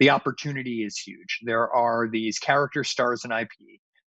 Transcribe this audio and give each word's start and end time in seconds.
the 0.00 0.10
opportunity 0.10 0.82
is 0.82 0.98
huge. 0.98 1.38
There 1.42 1.70
are 1.70 2.08
these 2.08 2.38
character 2.38 2.82
stars 2.82 3.24
in 3.24 3.30
IP 3.30 3.50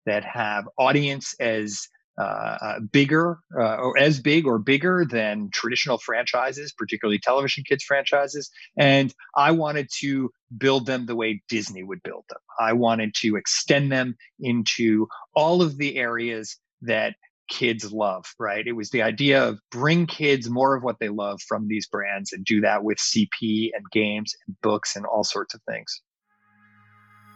that 0.05 0.23
have 0.23 0.67
audience 0.77 1.33
as 1.39 1.87
uh, 2.19 2.57
uh, 2.61 2.79
bigger 2.91 3.37
uh, 3.55 3.75
or 3.75 3.97
as 3.97 4.19
big 4.19 4.47
or 4.47 4.57
bigger 4.57 5.05
than 5.09 5.49
traditional 5.51 5.99
franchises, 5.99 6.73
particularly 6.75 7.19
television 7.19 7.63
kids 7.63 7.83
franchises. 7.83 8.49
And 8.75 9.13
I 9.35 9.51
wanted 9.51 9.87
to 9.99 10.31
build 10.57 10.87
them 10.87 11.05
the 11.05 11.15
way 11.15 11.41
Disney 11.47 11.83
would 11.83 12.01
build 12.03 12.25
them. 12.29 12.39
I 12.59 12.73
wanted 12.73 13.13
to 13.21 13.35
extend 13.35 13.91
them 13.91 14.15
into 14.39 15.07
all 15.35 15.61
of 15.61 15.77
the 15.77 15.97
areas 15.97 16.57
that 16.81 17.15
kids 17.47 17.91
love, 17.91 18.25
right? 18.39 18.65
It 18.65 18.73
was 18.73 18.89
the 18.89 19.01
idea 19.01 19.43
of 19.43 19.59
bring 19.71 20.05
kids 20.05 20.49
more 20.49 20.75
of 20.75 20.83
what 20.83 20.97
they 20.99 21.09
love 21.09 21.41
from 21.47 21.67
these 21.67 21.87
brands 21.87 22.33
and 22.33 22.45
do 22.45 22.61
that 22.61 22.83
with 22.83 22.97
CP 22.97 23.69
and 23.73 23.85
games 23.91 24.33
and 24.47 24.55
books 24.61 24.95
and 24.95 25.05
all 25.05 25.23
sorts 25.23 25.53
of 25.53 25.61
things. 25.69 26.01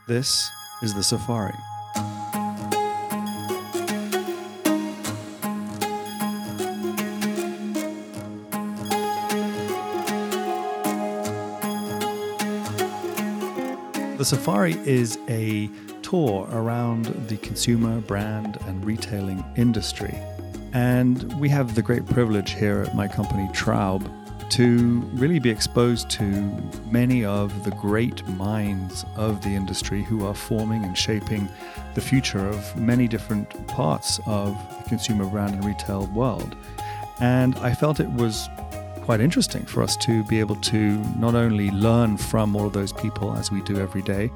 This 0.08 0.50
is 0.82 0.94
the 0.94 1.04
Safari. 1.04 1.54
The 14.22 14.26
Safari 14.26 14.74
is 14.86 15.18
a 15.30 15.68
tour 16.12 16.46
around 16.52 17.06
the 17.30 17.38
consumer, 17.38 18.02
brand, 18.02 18.58
and 18.68 18.84
retailing 18.86 19.42
industry. 19.56 20.14
And 20.74 21.40
we 21.40 21.48
have 21.48 21.74
the 21.74 21.82
great 21.82 22.06
privilege 22.06 22.52
here 22.52 22.82
at 22.86 22.94
my 22.94 23.08
company, 23.08 23.48
Traub, 23.54 24.04
to 24.50 25.00
really 25.14 25.40
be 25.40 25.50
exposed 25.50 26.10
to 26.10 26.26
many 26.92 27.24
of 27.24 27.64
the 27.64 27.72
great 27.72 28.28
minds 28.28 29.06
of 29.16 29.42
the 29.42 29.52
industry 29.52 30.04
who 30.04 30.26
are 30.26 30.36
forming 30.36 30.84
and 30.84 30.98
shaping 30.98 31.48
the 31.94 32.02
future 32.02 32.46
of 32.46 32.76
many 32.76 33.08
different 33.08 33.50
parts 33.68 34.20
of 34.26 34.54
the 34.84 34.90
consumer 34.90 35.26
brand 35.26 35.54
and 35.54 35.64
retail 35.64 36.08
world. 36.08 36.58
And 37.22 37.56
I 37.60 37.74
felt 37.74 38.02
it 38.02 38.12
was 38.12 38.50
quite 39.04 39.22
interesting 39.22 39.66
for 39.66 39.82
us 39.82 39.96
to 39.98 40.26
be 40.26 40.42
able 40.42 40.58
to 40.58 40.98
not 41.18 41.36
only 41.36 41.72
learn 41.72 42.18
from 42.18 42.54
all 42.54 42.68
of 42.68 42.74
those 42.74 42.92
people 42.92 43.34
as 43.34 43.50
we 43.50 43.62
do 43.62 43.78
every 43.78 44.02
day, 44.02 44.30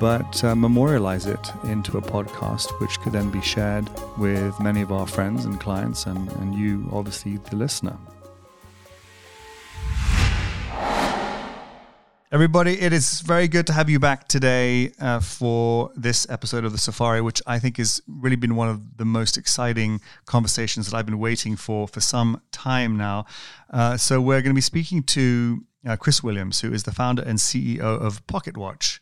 but 0.00 0.42
uh, 0.42 0.54
memorialize 0.54 1.26
it 1.26 1.52
into 1.64 1.98
a 1.98 2.02
podcast, 2.02 2.70
which 2.80 2.98
could 3.00 3.12
then 3.12 3.30
be 3.30 3.42
shared 3.42 3.88
with 4.16 4.58
many 4.58 4.80
of 4.80 4.90
our 4.90 5.06
friends 5.06 5.44
and 5.44 5.60
clients, 5.60 6.06
and, 6.06 6.32
and 6.32 6.54
you, 6.54 6.88
obviously, 6.90 7.36
the 7.36 7.56
listener. 7.56 7.96
Everybody, 12.32 12.80
it 12.80 12.94
is 12.94 13.20
very 13.20 13.46
good 13.46 13.66
to 13.66 13.74
have 13.74 13.90
you 13.90 13.98
back 13.98 14.26
today 14.26 14.92
uh, 15.00 15.20
for 15.20 15.90
this 15.94 16.26
episode 16.30 16.64
of 16.64 16.72
the 16.72 16.78
Safari, 16.78 17.20
which 17.20 17.42
I 17.46 17.58
think 17.58 17.76
has 17.76 18.00
really 18.06 18.36
been 18.36 18.56
one 18.56 18.70
of 18.70 18.96
the 18.96 19.04
most 19.04 19.36
exciting 19.36 20.00
conversations 20.24 20.90
that 20.90 20.96
I've 20.96 21.06
been 21.06 21.18
waiting 21.18 21.56
for 21.56 21.86
for 21.86 22.00
some 22.00 22.40
time 22.52 22.96
now. 22.96 23.26
Uh, 23.68 23.98
so, 23.98 24.18
we're 24.18 24.40
going 24.40 24.54
to 24.54 24.54
be 24.54 24.62
speaking 24.62 25.02
to 25.02 25.66
uh, 25.86 25.96
Chris 25.96 26.22
Williams, 26.22 26.60
who 26.62 26.72
is 26.72 26.84
the 26.84 26.92
founder 26.92 27.22
and 27.22 27.38
CEO 27.38 27.80
of 27.80 28.26
Pocket 28.26 28.56
Watch. 28.56 28.98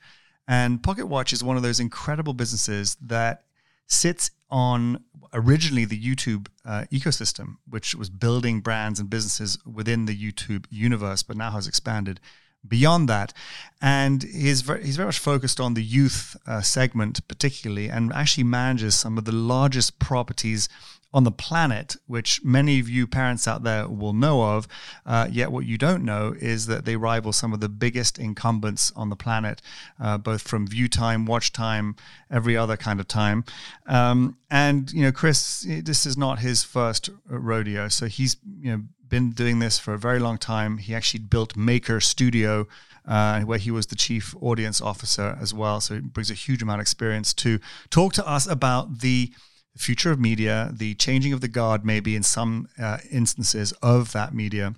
And 0.49 0.83
Pocket 0.83 1.07
Watch 1.07 1.35
is 1.35 1.45
one 1.45 1.59
of 1.59 1.63
those 1.63 1.79
incredible 1.79 2.33
businesses 2.33 2.97
that 3.03 3.45
sits 3.87 4.31
on 4.51 5.05
originally 5.35 5.85
the 5.85 6.03
YouTube 6.03 6.49
uh, 6.65 6.85
ecosystem, 6.91 7.59
which 7.69 7.95
was 7.95 8.09
building 8.09 8.61
brands 8.61 8.99
and 8.99 9.11
businesses 9.11 9.59
within 9.67 10.07
the 10.07 10.17
YouTube 10.17 10.65
universe, 10.71 11.23
but 11.23 11.37
now 11.37 11.51
has 11.51 11.69
expanded 11.69 12.19
beyond 12.67 13.09
that. 13.09 13.33
And 13.81 14.23
he's 14.23 14.63
very, 14.63 14.85
he's 14.85 14.97
very 14.97 15.07
much 15.07 15.19
focused 15.19 15.61
on 15.61 15.75
the 15.75 15.85
youth 15.85 16.37
uh, 16.47 16.61
segment, 16.61 17.27
particularly, 17.29 17.89
and 17.89 18.13
actually 18.13 18.45
manages 18.45 18.95
some 18.95 19.19
of 19.19 19.25
the 19.25 19.33
largest 19.33 19.99
properties 19.99 20.69
on 21.13 21.25
the 21.25 21.33
planet, 21.33 21.97
which 22.07 22.45
many 22.45 22.79
of 22.79 22.89
you 22.89 23.07
parents 23.07 23.49
out 23.49 23.63
there 23.63 23.89
will 23.89 24.13
know 24.13 24.43
of. 24.43 24.69
Uh, 25.07 25.27
yet, 25.31 25.51
what 25.51 25.65
you 25.65 25.79
don't 25.79 26.05
know 26.05 26.35
is 26.39 26.67
that 26.67 26.85
they 26.85 26.97
rival 26.97 27.33
some 27.33 27.53
of 27.53 27.61
the 27.61 27.69
biggest 27.69 28.19
incumbents 28.19 28.93
on 28.95 29.09
the 29.09 29.17
planet, 29.17 29.63
uh, 29.99 30.19
both 30.19 30.43
from 30.43 30.67
view 30.67 30.89
time, 30.89 31.25
watch 31.25 31.53
time, 31.53 31.97
every 32.31 32.57
other 32.57 32.77
kind 32.77 33.01
of 33.01 33.09
time. 33.09 33.45
Um, 33.87 34.37
and 34.51 34.93
you 34.93 35.03
know, 35.03 35.13
Chris, 35.13 35.67
this 35.67 36.05
is 36.05 36.17
not 36.17 36.41
his 36.41 36.63
first 36.63 37.09
rodeo, 37.27 37.89
so 37.89 38.07
he's 38.07 38.37
you 38.61 38.71
know 38.71 38.83
been 39.09 39.31
doing 39.31 39.59
this 39.59 39.79
for 39.79 39.95
a 39.95 39.99
very 39.99 40.19
long 40.19 40.39
time. 40.39 40.79
He 40.79 40.95
actually 40.95 41.21
built 41.21 41.57
Maker 41.57 42.01
Studio, 42.01 42.67
uh, 43.07 43.41
where 43.43 43.59
he 43.59 43.71
was 43.71 43.87
the 43.87 43.97
chief 43.97 44.35
audience 44.41 44.81
officer 44.81 45.37
as 45.41 45.55
well. 45.55 45.81
So 45.81 45.95
he 45.95 46.01
brings 46.01 46.31
a 46.31 46.35
huge 46.35 46.63
amount 46.63 46.81
of 46.81 46.83
experience 46.83 47.33
to 47.35 47.59
talk 47.91 48.13
to 48.15 48.29
us 48.29 48.47
about 48.47 49.01
the 49.01 49.33
future 49.77 50.11
of 50.11 50.19
media, 50.19 50.71
the 50.73 50.95
changing 50.95 51.33
of 51.33 51.41
the 51.41 51.49
guard, 51.49 51.85
maybe 51.85 52.17
in 52.17 52.23
some 52.23 52.69
uh, 52.81 52.99
instances 53.11 53.73
of 53.83 54.13
that 54.13 54.35
media 54.35 54.75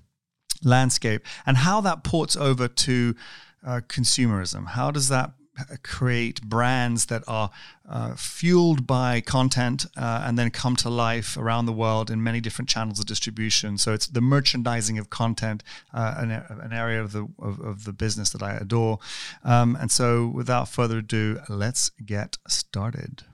landscape, 0.63 1.25
and 1.47 1.59
how 1.59 1.81
that 1.81 2.05
ports 2.05 2.37
over 2.37 2.69
to 2.69 3.15
uh, 3.67 3.81
consumerism. 3.89 4.69
How 4.69 4.91
does 4.91 5.09
that 5.09 5.33
create 5.83 6.43
brands 6.43 7.07
that 7.07 7.23
are 7.27 7.51
uh, 7.89 8.15
fueled 8.15 8.87
by 8.87 9.21
content 9.21 9.87
uh, 9.97 10.25
and 10.25 10.39
then 10.39 10.51
come 10.51 10.77
to 10.77 10.89
life 10.89 11.37
around 11.37 11.67
the 11.67 11.73
world 11.73 12.11
in 12.11 12.23
many 12.23 12.41
different 12.41 12.69
channels 12.69 12.99
of 12.99 13.07
distribution. 13.07 13.79
So 13.79 13.93
it's 13.93 14.07
the 14.07 14.21
merchandising 14.21 14.99
of 14.99 15.11
content, 15.11 15.63
uh, 15.93 16.15
an, 16.19 16.31
an, 16.31 16.73
area 16.73 17.03
of 17.03 17.13
the 17.13 17.27
of, 17.39 17.61
of, 17.61 17.85
the 17.85 17.93
business 17.93 18.31
that 18.31 18.43
I 18.43 18.55
adore. 18.55 18.99
Um, 19.45 19.77
and 19.81 19.91
so, 19.91 20.29
without 20.29 20.69
further 20.69 20.99
ado, 20.99 21.41
let's 21.49 21.91
get 22.05 22.39
started. 22.49 23.25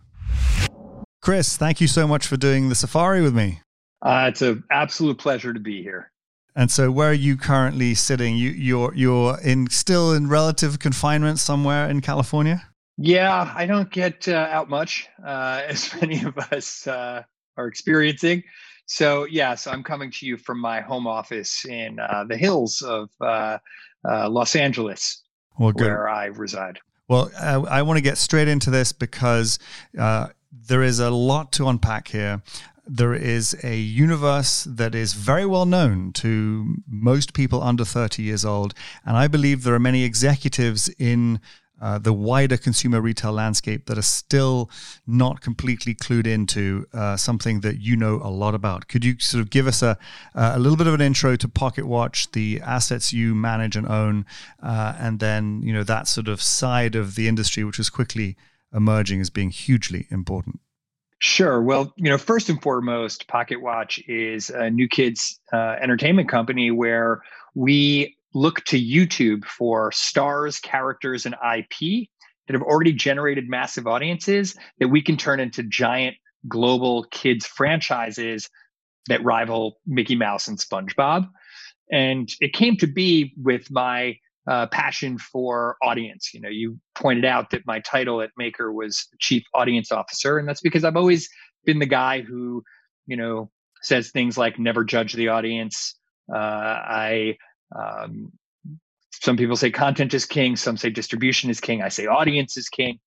Chris, 1.20 1.56
thank 1.56 1.80
you 1.80 1.88
so 1.88 2.06
much 2.06 2.26
for 2.26 2.36
doing 2.36 2.68
the 2.68 2.74
safari 2.74 3.20
with 3.20 3.34
me. 3.34 3.60
Uh, 4.02 4.26
it's 4.28 4.42
an 4.42 4.62
absolute 4.70 5.18
pleasure 5.18 5.52
to 5.52 5.60
be 5.60 5.82
here. 5.82 6.10
And 6.58 6.70
so, 6.70 6.90
where 6.90 7.10
are 7.10 7.12
you 7.12 7.36
currently 7.36 7.94
sitting? 7.94 8.34
You, 8.38 8.48
you're 8.50 8.94
you're 8.94 9.38
in 9.40 9.68
still 9.68 10.14
in 10.14 10.26
relative 10.26 10.78
confinement 10.78 11.38
somewhere 11.38 11.88
in 11.88 12.00
California. 12.00 12.66
Yeah, 12.96 13.52
I 13.54 13.66
don't 13.66 13.90
get 13.90 14.26
uh, 14.26 14.48
out 14.50 14.70
much, 14.70 15.06
uh, 15.24 15.60
as 15.68 15.94
many 16.00 16.22
of 16.22 16.38
us 16.38 16.86
uh, 16.86 17.22
are 17.58 17.66
experiencing. 17.66 18.42
So, 18.86 19.26
yeah, 19.26 19.54
so 19.54 19.70
I'm 19.70 19.82
coming 19.82 20.10
to 20.12 20.26
you 20.26 20.38
from 20.38 20.58
my 20.58 20.80
home 20.80 21.06
office 21.06 21.66
in 21.66 21.98
uh, 21.98 22.24
the 22.26 22.38
hills 22.38 22.80
of 22.80 23.10
uh, 23.20 23.58
uh, 24.08 24.30
Los 24.30 24.56
Angeles, 24.56 25.24
well, 25.58 25.72
where 25.72 26.08
I 26.08 26.26
reside. 26.26 26.78
Well, 27.08 27.30
I 27.38 27.82
want 27.82 27.98
to 27.98 28.00
get 28.00 28.16
straight 28.16 28.48
into 28.48 28.70
this 28.70 28.92
because 28.92 29.58
there 29.92 30.82
is 30.82 30.98
a 30.98 31.10
lot 31.10 31.52
to 31.52 31.68
unpack 31.68 32.08
here 32.08 32.42
there 32.86 33.14
is 33.14 33.56
a 33.64 33.76
universe 33.76 34.64
that 34.64 34.94
is 34.94 35.14
very 35.14 35.44
well 35.44 35.66
known 35.66 36.12
to 36.12 36.76
most 36.88 37.34
people 37.34 37.62
under 37.62 37.84
30 37.84 38.22
years 38.22 38.44
old. 38.44 38.74
And 39.04 39.16
I 39.16 39.26
believe 39.26 39.62
there 39.62 39.74
are 39.74 39.80
many 39.80 40.04
executives 40.04 40.88
in 40.98 41.40
uh, 41.80 41.98
the 41.98 42.12
wider 42.12 42.56
consumer 42.56 43.00
retail 43.00 43.32
landscape 43.32 43.84
that 43.86 43.98
are 43.98 44.02
still 44.02 44.70
not 45.06 45.42
completely 45.42 45.94
clued 45.94 46.26
into 46.26 46.86
uh, 46.94 47.16
something 47.16 47.60
that 47.60 47.80
you 47.80 47.96
know 47.96 48.18
a 48.22 48.30
lot 48.30 48.54
about. 48.54 48.88
Could 48.88 49.04
you 49.04 49.18
sort 49.18 49.42
of 49.42 49.50
give 49.50 49.66
us 49.66 49.82
a, 49.82 49.98
a 50.34 50.58
little 50.58 50.78
bit 50.78 50.86
of 50.86 50.94
an 50.94 51.02
intro 51.02 51.36
to 51.36 51.48
Pocket 51.48 51.86
Watch, 51.86 52.32
the 52.32 52.62
assets 52.62 53.12
you 53.12 53.34
manage 53.34 53.76
and 53.76 53.86
own, 53.86 54.24
uh, 54.62 54.94
and 54.98 55.20
then 55.20 55.60
you 55.62 55.72
know 55.72 55.84
that 55.84 56.08
sort 56.08 56.28
of 56.28 56.40
side 56.40 56.94
of 56.94 57.14
the 57.14 57.28
industry, 57.28 57.62
which 57.62 57.78
is 57.78 57.90
quickly 57.90 58.36
emerging 58.72 59.20
as 59.20 59.28
being 59.28 59.50
hugely 59.50 60.06
important? 60.10 60.60
Sure. 61.18 61.62
Well, 61.62 61.92
you 61.96 62.10
know, 62.10 62.18
first 62.18 62.50
and 62.50 62.60
foremost, 62.60 63.26
Pocket 63.26 63.62
Watch 63.62 63.98
is 64.06 64.50
a 64.50 64.70
new 64.70 64.86
kids 64.86 65.40
uh, 65.52 65.76
entertainment 65.80 66.28
company 66.28 66.70
where 66.70 67.22
we 67.54 68.16
look 68.34 68.62
to 68.66 68.78
YouTube 68.78 69.44
for 69.46 69.90
stars, 69.92 70.60
characters, 70.60 71.24
and 71.24 71.34
IP 71.34 72.08
that 72.46 72.52
have 72.54 72.62
already 72.62 72.92
generated 72.92 73.48
massive 73.48 73.86
audiences 73.86 74.56
that 74.78 74.88
we 74.88 75.00
can 75.00 75.16
turn 75.16 75.40
into 75.40 75.62
giant 75.62 76.16
global 76.48 77.04
kids 77.10 77.46
franchises 77.46 78.48
that 79.08 79.24
rival 79.24 79.80
Mickey 79.86 80.16
Mouse 80.16 80.48
and 80.48 80.58
SpongeBob. 80.58 81.28
And 81.90 82.28
it 82.40 82.52
came 82.52 82.76
to 82.76 82.86
be 82.86 83.32
with 83.42 83.70
my 83.70 84.18
uh, 84.46 84.66
passion 84.66 85.18
for 85.18 85.76
audience. 85.82 86.32
You 86.32 86.40
know, 86.40 86.48
you 86.48 86.78
pointed 86.94 87.24
out 87.24 87.50
that 87.50 87.66
my 87.66 87.80
title 87.80 88.20
at 88.22 88.30
Maker 88.36 88.72
was 88.72 89.06
Chief 89.18 89.42
Audience 89.54 89.90
Officer, 89.90 90.38
and 90.38 90.48
that's 90.48 90.60
because 90.60 90.84
I've 90.84 90.96
always 90.96 91.28
been 91.64 91.78
the 91.78 91.86
guy 91.86 92.20
who, 92.20 92.62
you 93.06 93.16
know, 93.16 93.50
says 93.82 94.10
things 94.10 94.38
like 94.38 94.58
never 94.58 94.84
judge 94.84 95.14
the 95.14 95.28
audience. 95.28 95.94
Uh, 96.32 96.38
I, 96.38 97.36
um, 97.76 98.32
some 99.12 99.36
people 99.36 99.56
say 99.56 99.70
content 99.70 100.14
is 100.14 100.24
king, 100.24 100.56
some 100.56 100.76
say 100.76 100.90
distribution 100.90 101.50
is 101.50 101.60
king. 101.60 101.82
I 101.82 101.88
say 101.88 102.06
audience 102.06 102.56
is 102.56 102.68
king. 102.68 102.98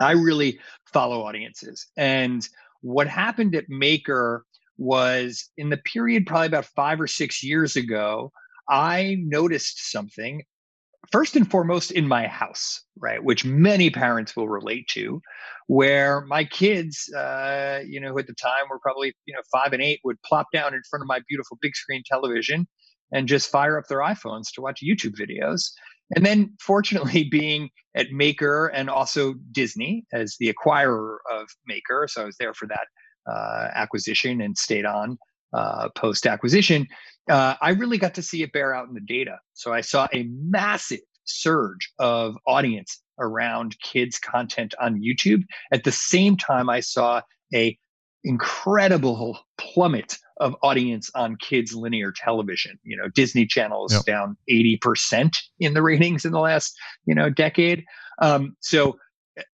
I 0.00 0.12
really 0.12 0.60
follow 0.92 1.22
audiences. 1.22 1.86
And 1.96 2.46
what 2.80 3.08
happened 3.08 3.54
at 3.54 3.68
Maker 3.68 4.44
was 4.76 5.50
in 5.56 5.70
the 5.70 5.76
period 5.78 6.26
probably 6.26 6.46
about 6.46 6.66
five 6.66 7.00
or 7.00 7.06
six 7.06 7.42
years 7.42 7.74
ago, 7.76 8.30
I 8.68 9.16
noticed 9.20 9.90
something 9.90 10.42
first 11.12 11.36
and 11.36 11.50
foremost 11.50 11.90
in 11.90 12.06
my 12.06 12.26
house, 12.26 12.82
right, 12.98 13.22
which 13.22 13.44
many 13.44 13.90
parents 13.90 14.36
will 14.36 14.48
relate 14.48 14.88
to, 14.88 15.20
where 15.66 16.22
my 16.22 16.44
kids, 16.44 17.12
uh, 17.14 17.80
you 17.86 18.00
know, 18.00 18.18
at 18.18 18.26
the 18.26 18.34
time 18.34 18.68
were 18.70 18.78
probably 18.78 19.14
you 19.26 19.34
know 19.34 19.40
five 19.52 19.72
and 19.72 19.82
eight, 19.82 20.00
would 20.04 20.20
plop 20.22 20.46
down 20.52 20.74
in 20.74 20.80
front 20.88 21.02
of 21.02 21.06
my 21.06 21.20
beautiful 21.28 21.58
big 21.60 21.74
screen 21.74 22.02
television 22.06 22.66
and 23.12 23.28
just 23.28 23.50
fire 23.50 23.78
up 23.78 23.86
their 23.88 24.00
iPhones 24.00 24.52
to 24.54 24.60
watch 24.60 24.82
YouTube 24.82 25.14
videos. 25.18 25.70
And 26.14 26.24
then, 26.24 26.54
fortunately, 26.60 27.24
being 27.30 27.70
at 27.94 28.10
Maker 28.10 28.66
and 28.68 28.88
also 28.90 29.34
Disney 29.52 30.04
as 30.12 30.36
the 30.38 30.52
acquirer 30.52 31.16
of 31.32 31.48
Maker, 31.66 32.06
so 32.08 32.22
I 32.22 32.24
was 32.24 32.36
there 32.38 32.54
for 32.54 32.66
that 32.68 32.86
uh, 33.30 33.68
acquisition 33.74 34.40
and 34.40 34.56
stayed 34.56 34.86
on 34.86 35.18
uh, 35.52 35.88
post 35.96 36.26
acquisition. 36.26 36.86
Uh, 37.28 37.54
I 37.60 37.70
really 37.70 37.98
got 37.98 38.14
to 38.14 38.22
see 38.22 38.42
it 38.42 38.52
bear 38.52 38.74
out 38.74 38.88
in 38.88 38.94
the 38.94 39.00
data. 39.00 39.38
So 39.54 39.72
I 39.72 39.80
saw 39.80 40.08
a 40.12 40.28
massive 40.30 41.00
surge 41.24 41.92
of 41.98 42.36
audience 42.46 43.02
around 43.18 43.76
kids 43.82 44.18
content 44.18 44.74
on 44.80 45.00
YouTube. 45.00 45.42
At 45.72 45.84
the 45.84 45.92
same 45.92 46.36
time, 46.36 46.70
I 46.70 46.80
saw 46.80 47.20
a 47.54 47.76
incredible 48.24 49.38
plummet 49.58 50.16
of 50.40 50.54
audience 50.62 51.10
on 51.14 51.36
kids 51.36 51.74
linear 51.74 52.12
television. 52.12 52.78
You 52.82 52.96
know, 52.96 53.08
Disney 53.08 53.46
Channel 53.46 53.86
is 53.86 53.92
yep. 53.92 54.04
down 54.04 54.36
80% 54.50 55.36
in 55.60 55.74
the 55.74 55.82
ratings 55.82 56.24
in 56.24 56.32
the 56.32 56.40
last, 56.40 56.76
you 57.06 57.14
know, 57.14 57.30
decade. 57.30 57.84
Um, 58.20 58.56
so 58.60 58.96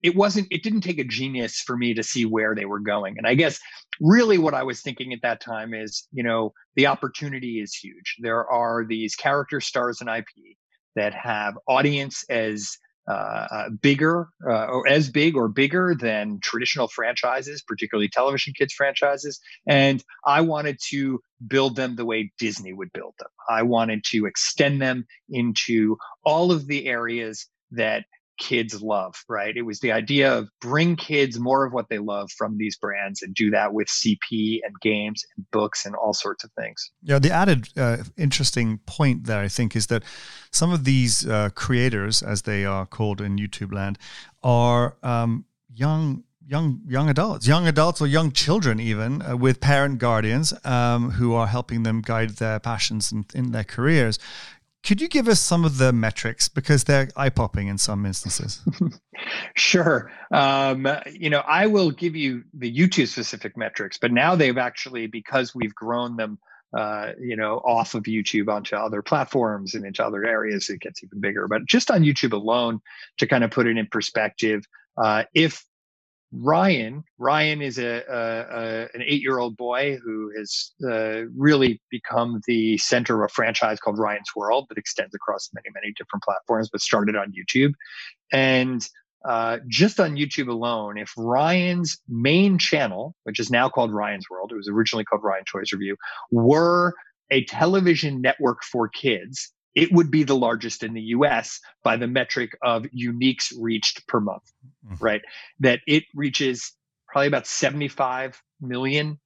it 0.03 0.17
wasn't 0.17 0.49
it 0.51 0.63
didn't 0.63 0.83
take 0.83 0.99
a 0.99 1.05
genius 1.05 1.61
for 1.61 1.77
me 1.77 1.95
to 1.95 2.03
see 2.03 2.25
where 2.25 2.55
they 2.55 2.65
were 2.65 2.81
going. 2.81 3.17
And 3.19 3.27
I 3.27 3.35
guess 3.35 3.59
really 4.01 4.39
what 4.39 4.55
I 4.55 4.63
was 4.63 4.81
thinking 4.81 5.13
at 5.13 5.23
that 5.23 5.41
time 5.41 5.75
is, 5.75 6.07
you 6.13 6.23
know, 6.23 6.53
the 6.77 6.87
opportunity 6.87 7.61
is 7.61 7.75
huge. 7.75 8.17
There 8.21 8.49
are 8.49 8.85
these 8.87 9.15
character 9.15 9.61
stars 9.61 10.01
and 10.01 10.11
IP 10.11 10.57
that 10.97 11.15
have 11.15 11.55
audience 11.67 12.25
as 12.29 12.77
uh, 13.07 13.13
uh, 13.51 13.69
bigger 13.83 14.29
uh, 14.49 14.65
or 14.65 14.89
as 14.89 15.11
big 15.11 15.37
or 15.37 15.47
bigger 15.47 15.95
than 15.99 16.39
traditional 16.41 16.89
franchises, 16.89 17.63
particularly 17.63 18.09
television 18.09 18.55
kids 18.57 18.73
franchises. 18.73 19.39
And 19.69 20.03
I 20.25 20.41
wanted 20.41 20.79
to 20.89 21.21
build 21.47 21.77
them 21.77 21.97
the 21.97 22.07
way 22.07 22.33
Disney 22.39 22.73
would 22.73 22.93
build 22.95 23.13
them. 23.19 23.29
I 23.51 23.63
wanted 23.63 24.05
to 24.05 24.25
extend 24.25 24.81
them 24.81 25.05
into 25.29 25.99
all 26.25 26.51
of 26.51 26.67
the 26.67 26.87
areas 26.87 27.47
that 27.73 28.05
kids 28.39 28.83
love, 28.83 29.15
right? 29.29 29.57
It 29.57 29.63
was 29.63 29.81
the 29.81 29.93
idea 29.93 30.33
of 30.37 30.49
bring 30.61 30.97
kids 30.97 31.39
more 31.39 31.65
of 31.65 31.73
what 31.73 31.89
they 31.89 31.99
love 31.99 32.31
from 32.37 32.59
these 32.59 32.77
brands 32.77 33.23
and 33.23 33.35
do 33.35 33.51
that 33.51 33.73
with 33.73 33.89
CP 33.89 34.61
and 34.65 34.75
games 34.81 35.25
and 35.37 35.51
books 35.51 35.87
and 35.87 35.95
all 35.95 36.13
sorts 36.13 36.45
of 36.45 36.51
things. 36.53 36.91
Yeah, 37.03 37.19
the 37.19 37.31
added 37.31 37.69
uh, 37.77 37.99
interesting 38.17 38.79
point 38.87 39.25
there, 39.25 39.41
I 39.41 39.49
think, 39.49 39.77
is 39.77 39.87
that 39.89 40.03
some 40.51 40.73
of 40.73 40.85
these 40.85 41.27
uh, 41.27 41.51
creators, 41.55 42.23
as 42.23 42.43
they 42.43 42.65
are 42.65 42.87
called 42.87 43.21
in 43.21 43.37
YouTube 43.37 43.73
land, 43.73 43.99
are 44.43 44.97
um, 45.03 45.45
young 45.73 46.25
young 46.47 46.81
young 46.87 47.09
adults, 47.09 47.47
young 47.47 47.67
adults 47.67 48.01
or 48.01 48.07
young 48.07 48.31
children 48.31 48.79
even 48.79 49.23
uh, 49.23 49.37
with 49.37 49.61
parent 49.61 49.99
guardians 49.99 50.53
um, 50.65 51.13
who 51.13 51.33
are 51.35 51.47
helping 51.47 51.85
them 51.85 52.03
guide 52.03 52.31
their 52.31 52.59
passions 52.61 53.13
in, 53.13 53.25
in 53.35 53.53
their 53.53 53.65
careers. 53.65 54.19
Could 54.85 55.01
you 55.01 55.09
give 55.09 55.29
us 55.29 55.41
some 55.41 55.65
of 55.65 55.79
the 55.79 55.93
metrics 55.93 56.49
because 56.49 56.85
they're 56.85 57.09
eye 57.17 57.31
popping 57.31 57.69
in 57.69 57.79
some 57.79 58.05
instances? 58.05 58.61
sure. 59.57 60.13
Um, 60.31 60.87
you 61.11 61.31
know, 61.31 61.43
I 61.47 61.67
will 61.67 61.91
give 61.91 62.15
you 62.15 62.45
the 62.53 62.71
YouTube 62.71 63.09
specific 63.09 63.57
metrics, 63.57 63.97
but 63.97 64.13
now 64.13 64.35
they've 64.35 64.59
actually, 64.59 65.07
because 65.07 65.55
we've 65.55 65.75
grown 65.75 66.17
them, 66.17 66.39
uh, 66.77 67.13
you 67.19 67.35
know, 67.35 67.63
off 67.65 67.95
of 67.95 68.03
YouTube 68.03 68.49
onto 68.49 68.77
other 68.77 69.01
platforms 69.01 69.75
and 69.75 69.87
into 69.87 70.05
other 70.05 70.27
areas, 70.27 70.69
it 70.69 70.81
gets 70.81 71.03
even 71.03 71.19
bigger. 71.19 71.49
But 71.49 71.65
just 71.65 71.91
on 71.91 72.03
YouTube 72.03 72.33
alone, 72.33 72.81
to 73.19 73.27
kind 73.27 73.43
of 73.43 73.51
put 73.51 73.67
it 73.67 73.79
in 73.79 73.87
perspective, 73.87 74.65
uh, 75.03 75.25
if 75.33 75.65
Ryan. 76.37 77.05
Ryan 77.19 77.63
is 77.63 77.79
a, 77.79 78.03
a, 78.09 78.19
a 78.19 78.89
an 78.95 79.03
eight 79.07 79.23
year 79.23 79.39
old 79.39 79.57
boy 79.57 79.99
who 80.05 80.33
has 80.37 80.73
uh, 80.85 81.27
really 81.37 81.81
become 81.91 82.41
the 82.47 82.77
center 82.79 83.23
of 83.23 83.31
a 83.31 83.33
franchise 83.33 83.79
called 83.79 83.99
Ryan's 83.99 84.31
World 84.35 84.67
that 84.69 84.79
extends 84.79 85.15
across 85.15 85.51
many 85.55 85.69
many 85.75 85.93
different 85.97 86.23
platforms, 86.23 86.69
but 86.71 86.81
started 86.81 87.17
on 87.17 87.33
YouTube. 87.33 87.73
And 88.33 88.87
uh, 89.25 89.59
just 89.69 90.01
on 90.01 90.17
YouTube 90.17 90.49
alone, 90.49 90.99
if 90.99 91.13
Ryan's 91.17 91.99
main 92.09 92.59
channel, 92.59 93.15
which 93.23 93.41
is 93.41 93.51
now 93.51 93.69
called 93.69 93.93
Ryan's 93.93 94.29
World, 94.29 94.53
it 94.53 94.57
was 94.57 94.69
originally 94.69 95.05
called 95.05 95.23
Ryan 95.23 95.45
Toys 95.51 95.73
Review, 95.73 95.97
were 96.31 96.95
a 97.31 97.45
television 97.45 98.21
network 98.21 98.63
for 98.65 98.89
kids, 98.89 99.53
it 99.75 99.93
would 99.93 100.11
be 100.11 100.23
the 100.23 100.37
largest 100.37 100.82
in 100.82 100.94
the 100.94 101.03
US 101.03 101.61
by 101.82 101.97
the 101.97 102.06
metric 102.06 102.56
of 102.62 102.85
uniques 102.85 103.53
reached 103.59 104.06
per 104.06 104.21
month, 104.21 104.53
mm-hmm. 104.87 105.03
right? 105.05 105.23
That 105.61 105.81
it 105.87 106.05
reaches 106.15 106.73
probably 107.09 107.29
about 107.29 107.47
75 107.47 108.43
million 108.61 109.19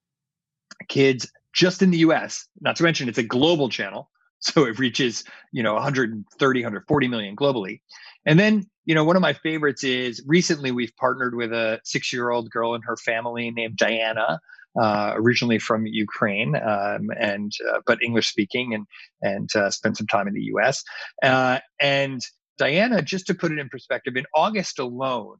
kids 0.88 1.30
just 1.52 1.82
in 1.82 1.90
the 1.90 1.98
US, 1.98 2.46
not 2.60 2.76
to 2.76 2.82
mention 2.82 3.08
it's 3.08 3.18
a 3.18 3.22
global 3.22 3.68
channel. 3.68 4.10
So 4.40 4.66
it 4.66 4.78
reaches, 4.78 5.24
you 5.50 5.64
know, 5.64 5.74
130, 5.74 6.60
140 6.60 7.08
million 7.08 7.34
globally. 7.34 7.80
And 8.24 8.38
then, 8.38 8.70
you 8.84 8.94
know, 8.94 9.02
one 9.02 9.16
of 9.16 9.20
my 9.20 9.32
favorites 9.32 9.82
is 9.82 10.22
recently 10.28 10.70
we've 10.70 10.94
partnered 10.96 11.34
with 11.34 11.52
a 11.52 11.80
six 11.82 12.12
year 12.12 12.30
old 12.30 12.48
girl 12.48 12.76
and 12.76 12.84
her 12.84 12.96
family 12.96 13.50
named 13.50 13.76
Diana, 13.76 14.38
uh, 14.80 15.12
originally 15.14 15.58
from 15.58 15.86
Ukraine 15.86 16.56
um, 16.56 17.08
and 17.18 17.52
uh, 17.72 17.80
but 17.86 18.02
English 18.02 18.28
speaking 18.28 18.74
and 18.74 18.86
and 19.22 19.54
uh, 19.56 19.70
spent 19.70 19.96
some 19.96 20.06
time 20.06 20.28
in 20.28 20.34
the 20.34 20.44
U.S. 20.44 20.82
Uh, 21.22 21.58
and 21.80 22.20
Diana, 22.58 23.02
just 23.02 23.26
to 23.28 23.34
put 23.34 23.52
it 23.52 23.58
in 23.58 23.68
perspective, 23.68 24.16
in 24.16 24.24
August 24.34 24.78
alone, 24.78 25.36